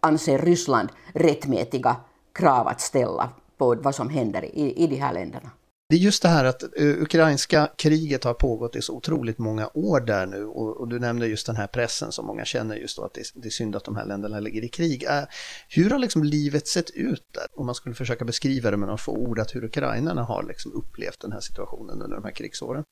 anser 0.00 0.38
Ryssland 0.38 0.88
rättmätiga 1.14 1.96
krav 2.32 2.68
att 2.68 2.80
ställa 2.80 3.30
på 3.58 3.74
vad 3.74 3.94
som 3.94 4.08
händer 4.08 4.44
i, 4.44 4.84
i 4.84 4.86
de 4.86 4.96
här 4.96 5.12
länderna. 5.12 5.50
Det 5.90 5.96
är 5.96 5.98
just 5.98 6.22
det 6.22 6.28
här 6.28 6.44
att 6.44 6.62
eh, 6.62 6.86
ukrainska 6.86 7.70
kriget 7.76 8.24
har 8.24 8.34
pågått 8.34 8.76
i 8.76 8.82
så 8.82 8.96
otroligt 8.96 9.38
många 9.38 9.70
år 9.74 10.00
där 10.00 10.26
nu 10.26 10.44
och, 10.44 10.80
och 10.80 10.88
du 10.88 10.98
nämnde 10.98 11.26
just 11.26 11.46
den 11.46 11.56
här 11.56 11.66
pressen 11.66 12.12
som 12.12 12.26
många 12.26 12.44
känner 12.44 12.76
just 12.76 12.96
då 12.96 13.04
att 13.04 13.14
det, 13.14 13.22
det 13.34 13.48
är 13.48 13.50
synd 13.50 13.76
att 13.76 13.84
de 13.84 13.96
här 13.96 14.06
länderna 14.06 14.40
ligger 14.40 14.64
i 14.64 14.68
krig. 14.68 15.04
Äh, 15.04 15.22
hur 15.68 15.90
har 15.90 15.98
liksom 15.98 16.24
livet 16.24 16.68
sett 16.68 16.90
ut 16.90 17.24
där? 17.32 17.46
Om 17.52 17.66
man 17.66 17.74
skulle 17.74 17.94
försöka 17.94 18.24
beskriva 18.24 18.70
det 18.70 18.76
med 18.76 18.86
några 18.86 18.98
få 18.98 19.12
ord, 19.12 19.38
att 19.38 19.54
hur 19.54 19.64
ukrainarna 19.64 20.22
har 20.22 20.42
liksom 20.42 20.72
upplevt 20.72 21.20
den 21.20 21.32
här 21.32 21.40
situationen 21.40 22.02
under 22.02 22.16
de 22.16 22.24
här 22.24 22.32
krigsåren? 22.32 22.84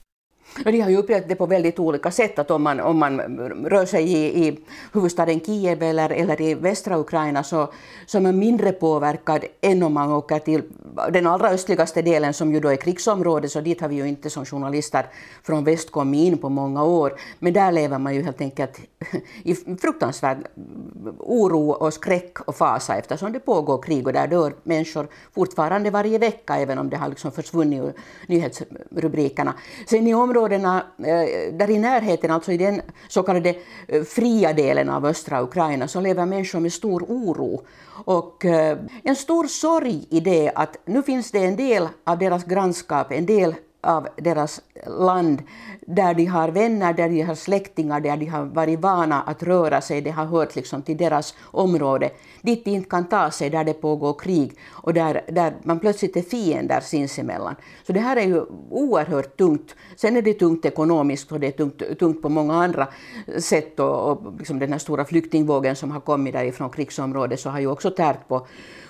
De 0.64 0.80
har 0.80 0.90
ju 0.90 0.96
upplevt 0.96 1.28
det 1.28 1.34
på 1.34 1.46
väldigt 1.46 1.78
olika 1.78 2.10
sätt. 2.10 2.38
Att 2.38 2.50
om, 2.50 2.62
man, 2.62 2.80
om 2.80 2.98
man 2.98 3.20
rör 3.66 3.86
sig 3.86 4.12
i, 4.12 4.46
i 4.46 4.58
huvudstaden 4.92 5.40
Kiev 5.40 5.82
eller, 5.82 6.10
eller 6.10 6.40
i 6.40 6.54
västra 6.54 6.98
Ukraina 6.98 7.42
så, 7.42 7.72
så 8.06 8.18
är 8.18 8.22
man 8.22 8.38
mindre 8.38 8.72
påverkad 8.72 9.44
än 9.60 9.82
om 9.82 9.92
man 9.92 10.12
åker 10.12 10.38
till 10.38 10.62
den 11.12 11.26
allra 11.26 11.48
östligaste 11.48 12.02
delen 12.02 12.34
som 12.34 12.52
ju 12.52 12.60
då 12.60 12.68
är 12.68 12.76
krigsområdet, 12.76 13.50
så 13.50 13.60
dit 13.60 13.80
har 13.80 13.88
vi 13.88 13.96
ju 13.96 14.08
inte 14.08 14.30
som 14.30 14.44
journalister 14.44 15.06
från 15.42 15.64
väst 15.64 15.90
kommit 15.90 16.26
in 16.26 16.38
på 16.38 16.48
många 16.48 16.84
år. 16.84 17.20
Men 17.38 17.52
där 17.52 17.72
lever 17.72 17.98
man 17.98 18.14
ju 18.14 18.22
helt 18.22 18.40
enkelt 18.40 18.80
i 19.42 19.54
fruktansvärd 19.54 20.38
oro 21.18 21.70
och 21.70 21.94
skräck 21.94 22.40
och 22.40 22.56
fasa 22.56 22.96
eftersom 22.96 23.32
det 23.32 23.40
pågår 23.40 23.82
krig 23.82 24.06
och 24.06 24.12
där 24.12 24.26
dör 24.26 24.54
människor 24.62 25.08
fortfarande 25.34 25.90
varje 25.90 26.18
vecka 26.18 26.56
även 26.56 26.78
om 26.78 26.90
det 26.90 26.96
har 26.96 27.08
liksom 27.08 27.32
försvunnit 27.32 27.82
ur 27.82 27.92
nyhetsrubrikerna. 28.26 29.54
Sen 29.86 30.06
i 30.06 30.14
områdena 30.36 30.84
eh, 30.98 31.52
där 31.52 31.70
i 31.70 31.78
närheten, 31.78 32.30
alltså 32.30 32.52
i 32.52 32.56
den 32.56 32.82
så 33.08 33.22
kallade 33.22 33.54
eh, 33.88 34.02
fria 34.02 34.52
delen 34.52 34.90
av 34.90 35.06
östra 35.06 35.42
Ukraina, 35.42 35.88
så 35.88 36.00
lever 36.00 36.26
människor 36.26 36.60
med 36.60 36.72
stor 36.72 37.02
oro. 37.02 37.62
Och 38.04 38.44
eh, 38.44 38.78
en 39.02 39.16
stor 39.16 39.46
sorg 39.46 40.06
i 40.10 40.20
det 40.20 40.52
att 40.54 40.76
nu 40.84 41.02
finns 41.02 41.30
det 41.30 41.44
en 41.44 41.56
del 41.56 41.88
av 42.04 42.18
deras 42.18 42.44
grannskap, 42.44 43.12
en 43.12 43.26
del 43.26 43.54
av 43.86 44.08
deras 44.16 44.60
land 44.86 45.42
där 45.80 46.14
de 46.14 46.26
har 46.26 46.48
vänner, 46.48 46.92
där 46.92 47.08
de 47.08 47.22
har 47.22 47.34
släktingar, 47.34 48.00
där 48.00 48.16
de 48.16 48.26
har 48.26 48.44
varit 48.44 48.80
vana 48.80 49.22
att 49.22 49.42
röra 49.42 49.80
sig, 49.80 50.00
det 50.00 50.10
har 50.10 50.24
hört 50.24 50.56
liksom 50.56 50.82
till 50.82 50.96
deras 50.96 51.34
område, 51.42 52.10
dit 52.42 52.64
de 52.64 52.70
inte 52.70 52.90
kan 52.90 53.08
ta 53.08 53.30
sig 53.30 53.50
där 53.50 53.64
det 53.64 53.72
pågår 53.74 54.14
krig 54.18 54.58
och 54.70 54.94
där, 54.94 55.22
där 55.28 55.54
man 55.62 55.78
plötsligt 55.78 56.16
är 56.16 56.22
fiender 56.22 56.80
sinsemellan. 56.80 57.54
Så 57.86 57.92
det 57.92 58.00
här 58.00 58.16
är 58.16 58.26
ju 58.26 58.44
oerhört 58.70 59.36
tungt. 59.36 59.74
Sen 59.96 60.16
är 60.16 60.22
det 60.22 60.34
tungt 60.34 60.64
ekonomiskt 60.64 61.32
och 61.32 61.40
det 61.40 61.46
är 61.46 61.50
tungt, 61.50 61.98
tungt 61.98 62.22
på 62.22 62.28
många 62.28 62.54
andra 62.54 62.88
sätt 63.38 63.80
och, 63.80 64.10
och 64.10 64.38
liksom 64.38 64.58
den 64.58 64.72
här 64.72 64.78
stora 64.78 65.04
flyktingvågen 65.04 65.76
som 65.76 65.90
har 65.90 66.00
kommit 66.00 66.32
därifrån 66.32 66.70
krigsområdet 66.70 67.40
så 67.40 67.50
har 67.50 67.60
ju 67.60 67.66
också 67.66 67.90
tärt 67.90 68.28
på 68.28 68.46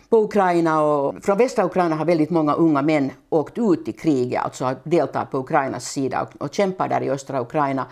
på 0.09 0.25
Ukraina 0.25 0.83
och 0.83 1.25
från 1.25 1.39
västra 1.39 1.65
Ukraina 1.65 1.97
har 1.97 2.05
väldigt 2.05 2.31
många 2.31 2.55
unga 2.55 2.83
män 2.83 3.11
åkt 3.29 3.59
ut 3.59 3.89
i 3.89 3.93
kriget, 3.93 4.43
alltså 4.43 4.75
deltagit 4.85 5.31
på 5.31 5.39
Ukrainas 5.39 5.85
sida 5.85 6.23
och, 6.23 6.43
och 6.43 6.55
kämpar 6.55 6.89
där 6.89 7.03
i 7.03 7.11
östra 7.11 7.41
Ukraina. 7.41 7.87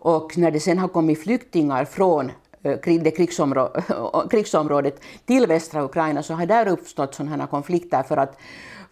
Och 0.00 0.38
när 0.38 0.50
det 0.50 0.60
sen 0.60 0.78
har 0.78 0.88
kommit 0.88 1.22
flyktingar 1.22 1.84
från 1.84 2.32
eh, 2.62 2.78
det 2.84 3.10
krigsområ 3.10 3.72
krigsområdet 4.30 5.00
till 5.24 5.46
västra 5.46 5.84
Ukraina 5.84 6.22
så 6.22 6.34
har 6.34 6.46
där 6.46 6.68
uppstått 6.68 7.14
sådana 7.14 7.46
konflikter 7.46 8.02
för 8.02 8.16
att, 8.16 8.38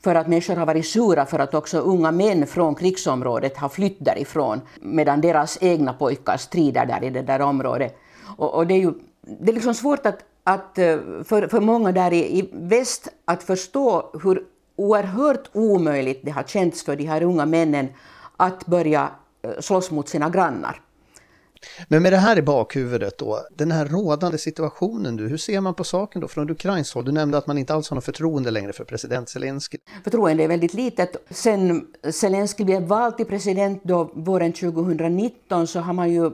för 0.00 0.14
att 0.14 0.28
människor 0.28 0.56
har 0.56 0.66
varit 0.66 0.86
sura 0.86 1.26
för 1.26 1.38
att 1.38 1.54
också 1.54 1.78
unga 1.78 2.10
män 2.10 2.46
från 2.46 2.74
krigsområdet 2.74 3.56
har 3.56 3.68
flytt 3.68 3.96
därifrån 3.98 4.60
medan 4.80 5.20
deras 5.20 5.58
egna 5.60 5.92
pojkar 5.92 6.36
strider 6.36 6.86
där 6.86 7.04
i 7.04 7.10
det 7.10 7.22
där 7.22 7.40
området. 7.40 7.98
Och, 8.36 8.54
och 8.54 8.66
det 8.66 8.74
är 8.74 8.78
ju 8.78 8.92
det 9.26 9.50
är 9.50 9.54
liksom 9.54 9.74
svårt 9.74 10.06
att, 10.06 10.18
att 10.44 10.78
eh, 10.78 10.98
för, 11.24 11.48
för 11.48 11.60
många 11.60 11.92
där 11.92 12.12
i, 12.12 12.38
i 12.38 12.50
väst 12.52 13.08
att 13.24 13.42
förstå 13.42 14.10
hur 14.22 14.42
oerhört 14.76 15.50
omöjligt 15.52 16.20
det 16.22 16.30
har 16.30 16.42
känts 16.42 16.82
för 16.82 16.96
de 16.96 17.04
här 17.04 17.22
unga 17.22 17.46
männen 17.46 17.88
att 18.36 18.66
börja 18.66 19.10
eh, 19.42 19.50
slåss 19.60 19.90
mot 19.90 20.08
sina 20.08 20.30
grannar. 20.30 20.80
Men 21.88 22.02
med 22.02 22.12
det 22.12 22.16
här 22.16 22.38
i 22.38 22.42
bakhuvudet 22.42 23.18
då, 23.18 23.40
den 23.56 23.70
här 23.70 23.86
rådande 23.86 24.38
situationen, 24.38 25.16
du, 25.16 25.28
hur 25.28 25.36
ser 25.36 25.60
man 25.60 25.74
på 25.74 25.84
saken 25.84 26.20
då 26.20 26.28
från 26.28 26.50
ukrainskt 26.50 26.94
håll? 26.94 27.04
Du 27.04 27.12
nämnde 27.12 27.38
att 27.38 27.46
man 27.46 27.58
inte 27.58 27.74
alls 27.74 27.90
har 27.90 27.94
något 27.94 28.04
förtroende 28.04 28.50
längre 28.50 28.72
för 28.72 28.84
president 28.84 29.28
Zelensky. 29.28 29.78
Förtroende 30.04 30.44
är 30.44 30.48
väldigt 30.48 30.74
litet. 30.74 31.16
Sen 31.30 31.86
Zelensky 32.10 32.64
blev 32.64 32.82
vald 32.82 33.16
till 33.16 33.26
president 33.26 33.84
då 33.84 34.10
våren 34.14 34.52
2019 34.52 35.66
så 35.66 35.80
har 35.80 35.92
man 35.92 36.12
ju 36.12 36.30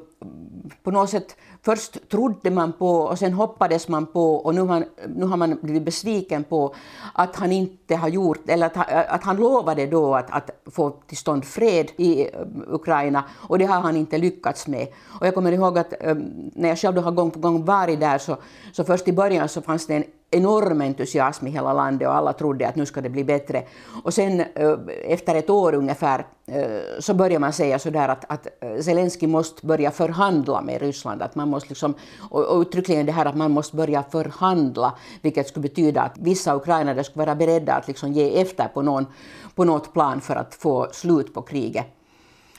på 0.83 0.91
något 0.91 1.11
sätt 1.11 1.37
Först 1.63 2.09
trodde 2.09 2.51
man 2.51 2.73
på 2.73 2.91
och 2.91 3.19
sen 3.19 3.33
hoppades 3.33 3.89
man 3.89 4.07
på 4.07 4.35
och 4.35 4.55
nu 4.55 4.61
har, 4.61 4.85
nu 5.09 5.25
har 5.27 5.37
man 5.37 5.59
blivit 5.63 5.83
besviken 5.83 6.45
på 6.45 6.75
att 7.15 7.37
han 7.37 7.53
inte 7.53 7.97
har 7.97 8.09
gjort, 8.09 8.49
eller 8.49 8.67
att, 8.67 8.77
att 9.09 9.25
han 9.25 9.37
lovade 9.37 9.87
då 9.87 10.15
att, 10.15 10.31
att 10.31 10.51
få 10.67 10.91
till 10.91 11.17
stånd 11.17 11.45
fred 11.45 11.91
i 11.97 12.23
eh, 12.23 12.31
Ukraina 12.67 13.25
och 13.49 13.59
det 13.59 13.65
har 13.65 13.81
han 13.81 13.97
inte 13.97 14.19
lyckats 14.19 14.67
med. 14.67 14.89
Och 15.21 15.27
jag 15.27 15.35
kommer 15.35 15.53
ihåg 15.53 15.79
att 15.79 15.93
eh, 16.01 16.15
när 16.55 16.69
jag 16.69 16.79
själv 16.79 16.95
då 16.95 17.01
har 17.01 17.13
gång 17.13 17.31
på 17.31 17.39
gång 17.39 17.65
varit 17.65 18.01
där 18.01 18.19
så, 18.19 18.37
så 18.73 18.85
först 18.85 19.09
i 19.09 19.13
början 19.13 19.49
så 19.49 19.63
fanns 19.63 19.87
det 19.87 19.95
en 19.95 20.05
enorm 20.31 20.81
entusiasm 20.81 21.47
i 21.47 21.51
hela 21.51 21.73
landet 21.73 22.09
och 22.09 22.15
alla 22.15 22.33
trodde 22.33 22.69
att 22.69 22.77
nu 22.77 22.87
ska 22.87 23.01
det 23.01 23.09
bli 23.09 23.25
bättre. 23.25 23.63
Och 24.05 24.15
sen 24.15 24.41
eh, 24.41 24.75
efter 25.05 25.35
ett 25.35 25.51
år 25.51 25.75
ungefär 25.75 26.27
eh, 26.47 27.01
så 27.01 27.15
börjar 27.15 27.39
man 27.39 27.53
säga 27.53 27.79
sådär 27.79 28.09
att, 28.09 28.25
att 28.29 28.47
eh, 28.61 28.81
Zelensky 28.81 29.27
måste 29.27 29.67
börja 29.67 29.91
förhandla 29.91 30.61
med 30.63 30.81
Ryssland. 30.81 31.23
Att 31.23 31.35
man 31.35 31.49
måste 31.49 31.69
liksom, 31.69 31.95
och 32.31 32.61
uttryckligen 32.61 33.07
det 33.07 33.13
här 33.13 33.27
att 33.27 33.37
man 33.37 33.51
måste 33.51 33.77
börja 33.77 34.03
förhandla, 34.03 34.95
vilket 35.23 35.49
skulle 35.49 35.63
betyda 35.63 36.03
att 36.03 36.19
vissa 36.19 36.57
ukrainare 36.57 37.05
skulle 37.05 37.27
vara 37.27 37.37
beredda 37.37 37.75
att 37.75 37.89
liksom 37.89 38.13
ge 38.13 38.41
efter 38.41 38.69
på, 38.69 38.83
någon, 38.83 39.07
på 39.55 39.65
något 39.65 39.93
plan 39.93 40.21
för 40.21 40.37
att 40.37 40.55
få 40.55 40.89
slut 40.93 41.35
på 41.35 41.43
kriget. 41.43 41.87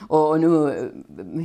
Och 0.08 0.40
nu, 0.40 0.92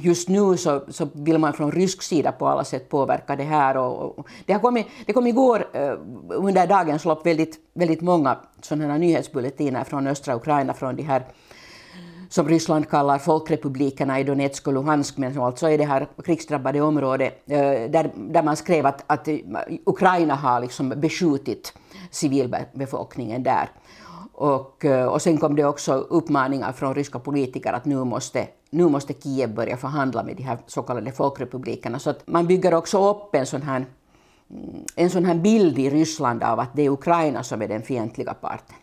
just 0.02 0.28
nu 0.28 0.56
så, 0.56 0.82
så 0.88 1.08
vill 1.12 1.38
man 1.38 1.52
från 1.52 1.72
rysk 1.72 2.02
sida 2.02 2.32
på 2.32 2.48
alla 2.48 2.64
sätt 2.64 2.88
påverka 2.88 3.36
det 3.36 3.44
här. 3.44 3.76
Och, 3.76 4.18
och 4.18 4.28
det, 4.46 4.52
har 4.52 4.60
kommit, 4.60 4.86
det 5.06 5.12
kom 5.12 5.26
igår 5.26 5.68
eh, 5.72 5.94
under 6.28 6.66
dagens 6.66 7.04
lopp 7.04 7.26
väldigt, 7.26 7.58
väldigt 7.74 8.00
många 8.00 8.36
sådana 8.62 8.98
nyhetsbulletiner 8.98 9.84
från 9.84 10.06
östra 10.06 10.36
Ukraina, 10.36 10.74
från 10.74 10.96
de 10.96 11.02
här 11.02 11.24
som 12.34 12.48
Ryssland 12.48 12.88
kallar 12.88 13.18
folkrepublikerna 13.18 14.20
i 14.20 14.24
Donetsk 14.24 14.66
och 14.66 14.72
Luhansk, 14.72 15.16
men 15.16 15.34
som 15.34 15.42
alltså 15.42 15.70
är 15.70 15.78
det 15.78 15.84
här 15.84 16.06
krigsdrabbade 16.24 16.80
området, 16.80 17.42
eh, 17.46 17.60
där, 17.90 18.10
där 18.16 18.42
man 18.42 18.56
skrev 18.56 18.86
att, 18.86 19.04
att 19.06 19.28
Ukraina 19.84 20.34
har 20.34 20.60
liksom 20.60 20.88
beskjutit 20.88 21.72
civilbefolkningen 22.10 23.42
där. 23.42 23.68
Och, 24.36 24.84
eh, 24.84 25.06
och 25.06 25.22
sen 25.22 25.38
kom 25.38 25.56
det 25.56 25.64
också 25.64 25.94
uppmaningar 25.94 26.72
från 26.72 26.94
ryska 26.94 27.18
politiker 27.18 27.72
att 27.72 27.84
nu 27.84 28.04
måste, 28.04 28.48
nu 28.70 28.88
måste 28.88 29.12
Kiev 29.12 29.54
börja 29.54 29.76
förhandla 29.76 30.22
med 30.22 30.36
de 30.36 30.42
här 30.42 30.58
så 30.66 30.82
kallade 30.82 31.12
folkrepublikerna. 31.12 31.98
Så 31.98 32.10
att 32.10 32.26
man 32.26 32.46
bygger 32.46 32.74
också 32.74 33.10
upp 33.10 33.34
en 33.34 33.46
sån 33.46 33.62
här, 33.62 33.86
mm, 34.50 34.84
en 34.96 35.10
sån 35.10 35.24
här 35.24 35.34
bild 35.34 35.78
i 35.78 35.90
Ryssland 35.90 36.42
av 36.42 36.60
att 36.60 36.76
det 36.76 36.82
är 36.82 36.90
Ukraina 36.90 37.42
som 37.42 37.62
är 37.62 37.68
den 37.68 37.82
fientliga 37.82 38.34
parten. 38.34 38.76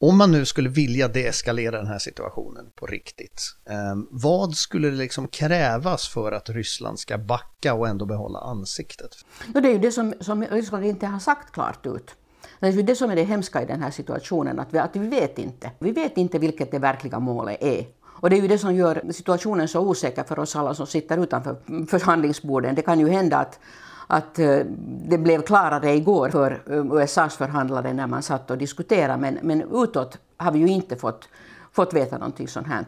Om 0.00 0.18
man 0.18 0.32
nu 0.32 0.44
skulle 0.44 0.68
vilja 0.68 1.08
deeskalera 1.08 1.76
den 1.76 1.86
här 1.86 1.98
situationen 1.98 2.66
på 2.74 2.86
riktigt, 2.86 3.42
eh, 3.70 3.96
vad 4.10 4.54
skulle 4.54 4.90
det 4.90 4.96
liksom 4.96 5.28
krävas 5.28 6.08
för 6.08 6.32
att 6.32 6.50
Ryssland 6.50 6.98
ska 6.98 7.18
backa 7.18 7.74
och 7.74 7.88
ändå 7.88 8.06
behålla 8.06 8.38
ansiktet? 8.38 9.10
Det 9.54 9.58
är 9.58 9.72
ju 9.72 9.78
det 9.78 9.92
som, 9.92 10.14
som 10.20 10.44
Ryssland 10.44 10.84
inte 10.84 11.06
har 11.06 11.18
sagt 11.18 11.54
klart 11.54 11.86
ut. 11.86 12.16
Det 12.60 12.66
är 12.66 12.82
det 12.82 12.96
som 12.96 13.10
är 13.10 13.16
det 13.16 13.22
hemska 13.22 13.62
i 13.62 13.66
den 13.66 13.82
här 13.82 13.90
situationen, 13.90 14.58
att 14.58 14.74
vi, 14.74 14.78
att 14.78 14.96
vi 14.96 15.08
vet 15.08 15.38
inte. 15.38 15.70
Vi 15.78 15.92
vet 15.92 16.16
inte 16.16 16.38
vilket 16.38 16.70
det 16.70 16.78
verkliga 16.78 17.18
målet 17.18 17.62
är. 17.62 17.86
Och 18.22 18.30
det 18.30 18.36
är 18.36 18.42
ju 18.42 18.48
det 18.48 18.58
som 18.58 18.74
gör 18.74 19.02
situationen 19.12 19.68
så 19.68 19.80
osäker 19.80 20.22
för 20.22 20.38
oss 20.38 20.56
alla 20.56 20.74
som 20.74 20.86
sitter 20.86 21.18
utanför 21.18 21.56
förhandlingsborden. 21.86 22.74
Det 22.74 22.82
kan 22.82 23.00
ju 23.00 23.08
hända 23.08 23.36
att, 23.38 23.58
att 24.06 24.38
eh, 24.38 24.58
det 25.06 25.18
blev 25.18 25.42
klarare 25.42 25.94
igår 25.94 26.28
för 26.28 26.62
eh, 26.70 27.02
USAs 27.02 27.36
förhandlare 27.36 27.92
när 27.92 28.06
man 28.06 28.22
satt 28.22 28.50
och 28.50 28.58
diskuterade, 28.58 29.20
men, 29.20 29.38
men 29.42 29.62
utåt 29.72 30.18
har 30.36 30.52
vi 30.52 30.58
ju 30.58 30.68
inte 30.68 30.96
fått, 30.96 31.28
fått 31.72 31.94
veta 31.94 32.18
någonting 32.18 32.48
sånt 32.48 32.66
här 32.66 32.84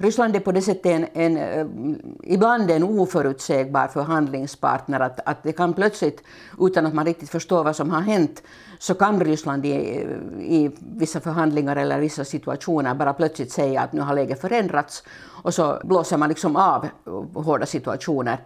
Ryssland 0.00 0.36
är 0.36 0.40
på 0.40 0.52
det 0.52 0.62
sättet 0.62 0.86
en, 0.86 1.06
en, 1.12 1.36
eh, 1.36 1.66
ibland 2.22 2.70
en 2.70 2.82
oförutsägbar 2.82 3.88
förhandlingspartner. 3.88 5.00
Att, 5.00 5.20
att 5.24 5.42
det 5.42 5.52
kan 5.52 5.72
plötsligt, 5.74 6.22
utan 6.60 6.86
att 6.86 6.94
man 6.94 7.06
riktigt 7.06 7.30
förstår 7.30 7.64
vad 7.64 7.76
som 7.76 7.90
har 7.90 8.00
hänt, 8.00 8.42
så 8.78 8.94
kan 8.94 9.20
Ryssland 9.20 9.66
i, 9.66 9.70
eh, 9.70 10.42
i 10.42 10.70
vissa 10.78 11.20
förhandlingar 11.20 11.76
eller 11.76 12.00
vissa 12.00 12.24
situationer 12.24 12.94
bara 12.94 13.12
plötsligt 13.12 13.52
säga 13.52 13.80
att 13.80 13.92
nu 13.92 14.00
har 14.00 14.14
läget 14.14 14.40
förändrats 14.40 15.02
och 15.42 15.54
så 15.54 15.80
blåser 15.84 16.16
man 16.16 16.28
liksom 16.28 16.56
av 16.56 16.86
hårda 17.34 17.66
situationer. 17.66 18.38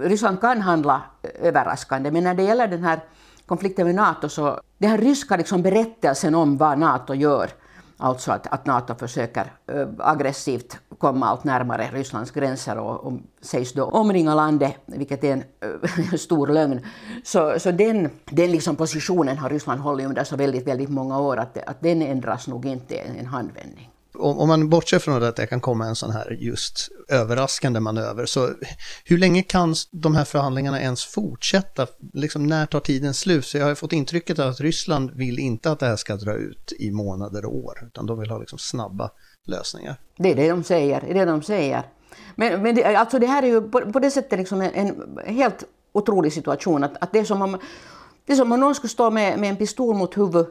Ryssland 0.00 0.40
kan 0.40 0.60
handla 0.60 1.02
överraskande, 1.40 2.10
men 2.10 2.24
när 2.24 2.34
det 2.34 2.42
gäller 2.42 2.68
den 2.68 2.84
här 2.84 3.00
konflikten 3.46 3.86
med 3.86 3.94
NATO 3.94 4.28
så 4.28 4.60
den 4.78 4.90
här 4.90 4.98
ryska 4.98 5.36
liksom 5.36 5.62
berättelsen 5.62 6.34
om 6.34 6.56
vad 6.56 6.78
NATO 6.78 7.14
gör 7.14 7.50
Alltså 8.00 8.32
att, 8.32 8.46
att 8.46 8.66
Nato 8.66 8.94
försöker 8.94 9.52
eh, 9.66 9.88
aggressivt 9.98 10.78
komma 10.98 11.26
allt 11.26 11.44
närmare 11.44 11.90
Rysslands 11.92 12.30
gränser 12.30 12.78
och, 12.78 13.04
och 13.04 13.12
sägs 13.40 13.72
då 13.72 13.84
omringa 13.84 14.34
landet, 14.34 14.74
vilket 14.86 15.24
är 15.24 15.32
en 15.32 15.44
eh, 15.60 16.14
stor 16.18 16.46
lögn. 16.46 16.80
Så, 17.24 17.58
så 17.58 17.70
den, 17.70 18.10
den 18.24 18.50
liksom 18.52 18.76
positionen 18.76 19.38
har 19.38 19.50
Ryssland 19.50 19.80
hållit 19.80 20.06
under 20.06 20.24
så 20.24 20.36
väldigt, 20.36 20.66
väldigt 20.66 20.90
många 20.90 21.20
år 21.20 21.36
att, 21.36 21.58
att 21.58 21.80
den 21.80 22.02
ändras 22.02 22.48
nog 22.48 22.66
inte 22.66 22.94
en 22.96 23.26
handvändning 23.26 23.90
om, 24.18 24.38
om 24.38 24.48
man 24.48 24.68
bortser 24.68 24.98
från 24.98 25.22
att 25.22 25.36
det 25.36 25.46
kan 25.46 25.60
komma 25.60 25.86
en 25.86 25.96
sån 25.96 26.10
här 26.10 26.36
just 26.40 26.88
överraskande 27.08 27.80
manöver, 27.80 28.26
så 28.26 28.50
hur 29.04 29.18
länge 29.18 29.42
kan 29.42 29.74
de 29.90 30.14
här 30.14 30.24
förhandlingarna 30.24 30.80
ens 30.80 31.04
fortsätta? 31.04 31.86
Liksom 32.12 32.46
när 32.46 32.66
tar 32.66 32.80
tiden 32.80 33.14
slut? 33.14 33.46
Så 33.46 33.58
jag 33.58 33.66
har 33.66 33.74
fått 33.74 33.92
intrycket 33.92 34.38
att 34.38 34.60
Ryssland 34.60 35.10
vill 35.10 35.38
inte 35.38 35.70
att 35.70 35.78
det 35.78 35.86
här 35.86 35.96
ska 35.96 36.16
dra 36.16 36.34
ut 36.34 36.72
i 36.78 36.90
månader 36.90 37.44
och 37.44 37.56
år, 37.56 37.78
utan 37.86 38.06
de 38.06 38.20
vill 38.20 38.30
ha 38.30 38.38
liksom 38.38 38.58
snabba 38.58 39.10
lösningar. 39.46 39.96
Det 40.16 40.30
är 40.30 40.36
det 40.36 40.48
de 40.48 40.64
säger. 40.64 41.00
Det 41.00 41.10
är 41.10 41.14
det 41.14 41.24
de 41.24 41.42
säger. 41.42 41.82
Men, 42.34 42.62
men 42.62 42.74
det, 42.74 42.84
alltså 42.84 43.18
det 43.18 43.26
här 43.26 43.42
är 43.42 43.46
ju 43.46 43.60
på, 43.60 43.92
på 43.92 43.98
det 43.98 44.10
sättet 44.10 44.38
liksom 44.38 44.60
en, 44.60 44.70
en, 44.74 45.18
helt 45.26 45.64
otrolig 45.92 46.32
situation, 46.32 46.84
att, 46.84 46.92
att 47.00 47.12
det 47.12 47.18
är 47.18 47.24
som 47.24 47.42
om 47.42 47.58
det 48.26 48.32
är 48.32 48.36
som 48.36 48.52
om 48.52 48.60
någon 48.60 48.74
skulle 48.74 48.88
stå 48.88 49.10
med, 49.10 49.38
med 49.38 49.50
en 49.50 49.56
pistol 49.56 49.96
mot 49.96 50.18
huvudet 50.18 50.48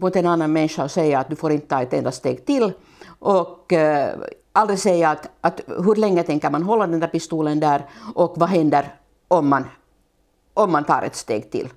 på 0.00 0.10
en 0.14 0.26
annan 0.26 0.52
människa 0.52 0.84
och 0.84 0.90
säga 0.90 1.18
att 1.18 1.30
du 1.30 1.36
får 1.36 1.52
inte 1.52 1.66
ta 1.66 1.82
ett 1.82 1.92
enda 1.92 2.12
steg 2.12 2.46
till 2.46 2.72
och 3.20 3.72
eh, 3.72 4.18
aldrig 4.52 4.78
säga 4.78 5.10
att, 5.10 5.30
att 5.40 5.60
hur 5.66 5.94
länge 5.94 6.22
tänker 6.22 6.50
man 6.50 6.62
hålla 6.62 6.86
den 6.86 7.00
där 7.00 7.08
pistolen 7.08 7.60
där 7.60 7.86
och 8.14 8.34
vad 8.36 8.48
händer 8.48 8.94
om 9.28 9.48
man, 9.48 9.64
om 10.54 10.72
man 10.72 10.84
tar 10.84 11.02
ett 11.02 11.16
steg 11.16 11.50
till. 11.50 11.68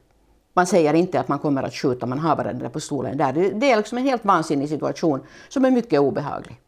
Man 0.55 0.67
säger 0.67 0.93
inte 0.93 1.19
att 1.19 1.27
man 1.27 1.39
kommer 1.39 1.63
att 1.63 1.73
skjuta, 1.73 2.05
man 2.05 2.19
har 2.19 2.35
bara 2.35 2.47
den 2.47 2.59
där 2.59 2.69
pistolen 2.69 3.17
där. 3.17 3.33
Det, 3.33 3.49
det 3.49 3.71
är 3.71 3.77
liksom 3.77 3.97
en 3.97 4.03
helt 4.03 4.25
vansinnig 4.25 4.69
situation 4.69 5.23
som 5.49 5.65
är 5.65 5.71
mycket 5.71 5.99
obehaglig. 5.99 6.59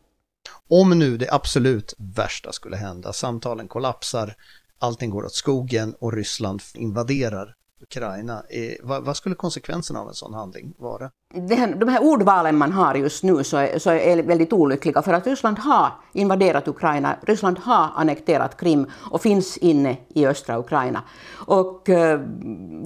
Om 0.70 1.00
nu 1.00 1.18
det 1.18 1.32
absolut 1.32 1.94
värsta 1.98 2.52
skulle 2.52 2.76
hända, 2.76 3.14
samtalen 3.14 3.68
kollapsar, 3.68 4.34
allting 4.80 5.10
går 5.10 5.26
åt 5.26 5.34
skogen 5.34 5.96
och 6.00 6.14
Ryssland 6.14 6.62
invaderar 6.74 7.56
Ukraina. 7.82 8.44
Vad, 8.84 9.04
vad, 9.04 9.18
skulle 9.18 9.36
konsekvenserna 9.36 10.00
av 10.00 10.08
en 10.08 10.14
sån 10.14 10.34
handling 10.34 10.74
vara? 10.78 11.10
Här, 11.34 11.76
de 11.76 11.90
här 11.90 12.04
ordvalen 12.04 12.58
man 12.58 12.72
har 12.72 12.96
just 12.96 13.24
nu 13.24 13.44
så 13.44 13.58
är, 13.58 13.80
så 13.80 13.90
är 13.90 14.24
väldigt 14.24 14.54
olyckliga 14.54 15.02
för 15.02 15.14
att 15.14 15.28
Ryssland 15.28 15.60
har 15.60 15.92
invaderat 16.14 16.68
Ukraina, 16.68 17.16
Ryssland 17.22 17.60
har 17.60 17.90
annekterat 17.96 18.58
Krim 18.58 18.92
och 19.12 19.22
finns 19.22 19.58
inne 19.58 19.98
i 20.10 20.28
östra 20.28 20.60
Ukraina. 20.60 21.04
Och 21.34 21.90
eh, 21.90 22.20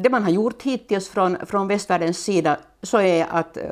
det 0.03 0.09
man 0.09 0.23
har 0.23 0.31
gjort 0.31 0.63
hittills 0.63 1.09
från, 1.09 1.37
från 1.45 1.67
västvärldens 1.67 2.17
sida 2.17 2.57
så 2.83 3.01
är 3.01 3.27
att 3.29 3.57
eh, 3.57 3.63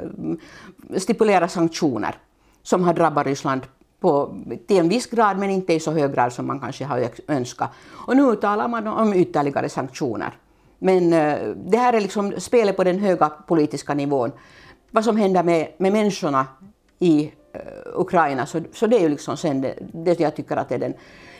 stipulera 0.98 1.48
sanktioner 1.48 2.16
som 2.64 2.84
har 2.84 2.94
drabbat 2.94 3.28
Ryssland 3.28 3.62
på, 4.00 4.36
till 4.68 4.78
en 4.78 4.90
viss 4.90 5.06
grad 5.08 5.38
men 5.38 5.50
inte 5.50 5.74
i 5.74 5.80
så 5.80 5.92
hög 5.92 6.14
grad 6.14 6.34
som 6.34 6.48
man 6.48 6.60
kanske 6.60 6.86
har 6.86 7.10
önskat. 7.28 7.70
Och 7.90 8.18
nu 8.18 8.36
talar 8.36 8.68
man 8.68 8.88
om 8.88 9.14
ytterligare 9.14 9.70
sanktioner. 9.70 10.34
Men 10.80 11.14
eh, 11.14 11.50
det 11.56 11.78
här 11.78 11.94
är 11.94 12.02
liksom 12.02 12.34
spelet 12.38 12.78
på 12.78 12.84
den 12.84 13.00
höga 13.00 13.30
politiska 13.30 13.94
nivån. 13.94 14.32
Vad 14.92 15.04
som 15.04 15.18
händer 15.18 15.44
med, 15.44 15.68
med 15.78 15.94
människorna 15.94 16.46
i 17.00 17.32
eh, 17.54 17.62
Ukraina, 17.96 18.46
så, 18.46 18.62
så 18.74 18.88
det 18.88 18.98
är 18.98 19.02
ju 19.02 19.10
liksom 19.10 19.38
sen 19.38 19.62
det, 19.62 19.76
det 19.92 20.20
jag 20.20 20.36
tycker 20.36 20.58
att 20.58 20.72
är 20.72 20.78
den, 20.78 20.94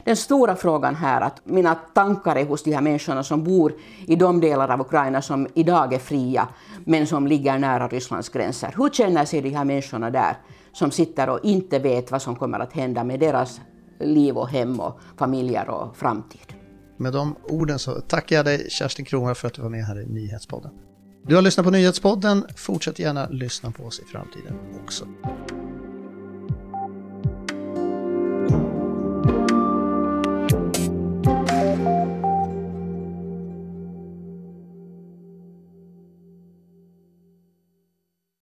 den 0.04 0.16
stora 0.16 0.56
frågan 0.56 0.96
här. 0.96 1.22
Att 1.22 1.42
mina 1.44 1.76
tankar 1.76 2.36
är 2.36 2.46
hos 2.46 2.64
de 2.64 2.74
här 2.74 2.82
människorna 2.82 3.24
som 3.24 3.44
bor 3.44 3.74
i 4.08 4.16
de 4.16 4.42
delar 4.42 4.70
av 4.70 4.82
Ukraina 4.82 5.22
som 5.22 5.48
idag 5.54 5.94
är 5.94 6.00
fria, 6.00 6.48
men 6.86 7.08
som 7.08 7.28
ligger 7.28 7.58
nära 7.58 7.88
Rysslands 7.88 8.30
gränser. 8.30 8.74
Hur 8.78 8.90
känner 8.90 9.26
sig 9.26 9.42
de 9.42 9.50
här 9.50 9.66
människorna 9.66 10.10
där, 10.10 10.38
som 10.72 10.92
sitter 10.92 11.30
och 11.30 11.40
inte 11.44 11.80
vet 11.80 12.12
vad 12.12 12.22
som 12.22 12.36
kommer 12.36 12.60
att 12.60 12.74
hända 12.74 13.04
med 13.04 13.20
deras 13.20 13.62
liv 14.00 14.38
och 14.38 14.50
hem 14.50 14.80
och 14.80 15.00
familjer 15.18 15.70
och 15.70 15.98
framtid? 15.98 16.57
Med 16.98 17.14
de 17.14 17.36
orden 17.44 17.80
så 17.80 18.02
tackar 18.02 18.36
jag 18.36 18.46
dig 18.46 18.68
Kerstin 18.70 19.06
Kronberg 19.06 19.36
för 19.36 19.48
att 19.48 19.54
du 19.54 19.62
var 19.62 19.70
med 19.70 19.86
här 19.86 20.02
i 20.02 20.06
Nyhetspodden. 20.06 20.72
Du 21.28 21.36
har 21.36 21.42
lyssnat 21.42 21.66
på 21.66 21.72
Nyhetspodden. 21.72 22.46
Fortsätt 22.56 23.00
gärna 23.00 23.30
lyssna 23.30 23.72
på 23.72 23.84
oss 23.84 24.00
i 24.00 24.04
framtiden 24.04 24.54
också. 24.84 25.08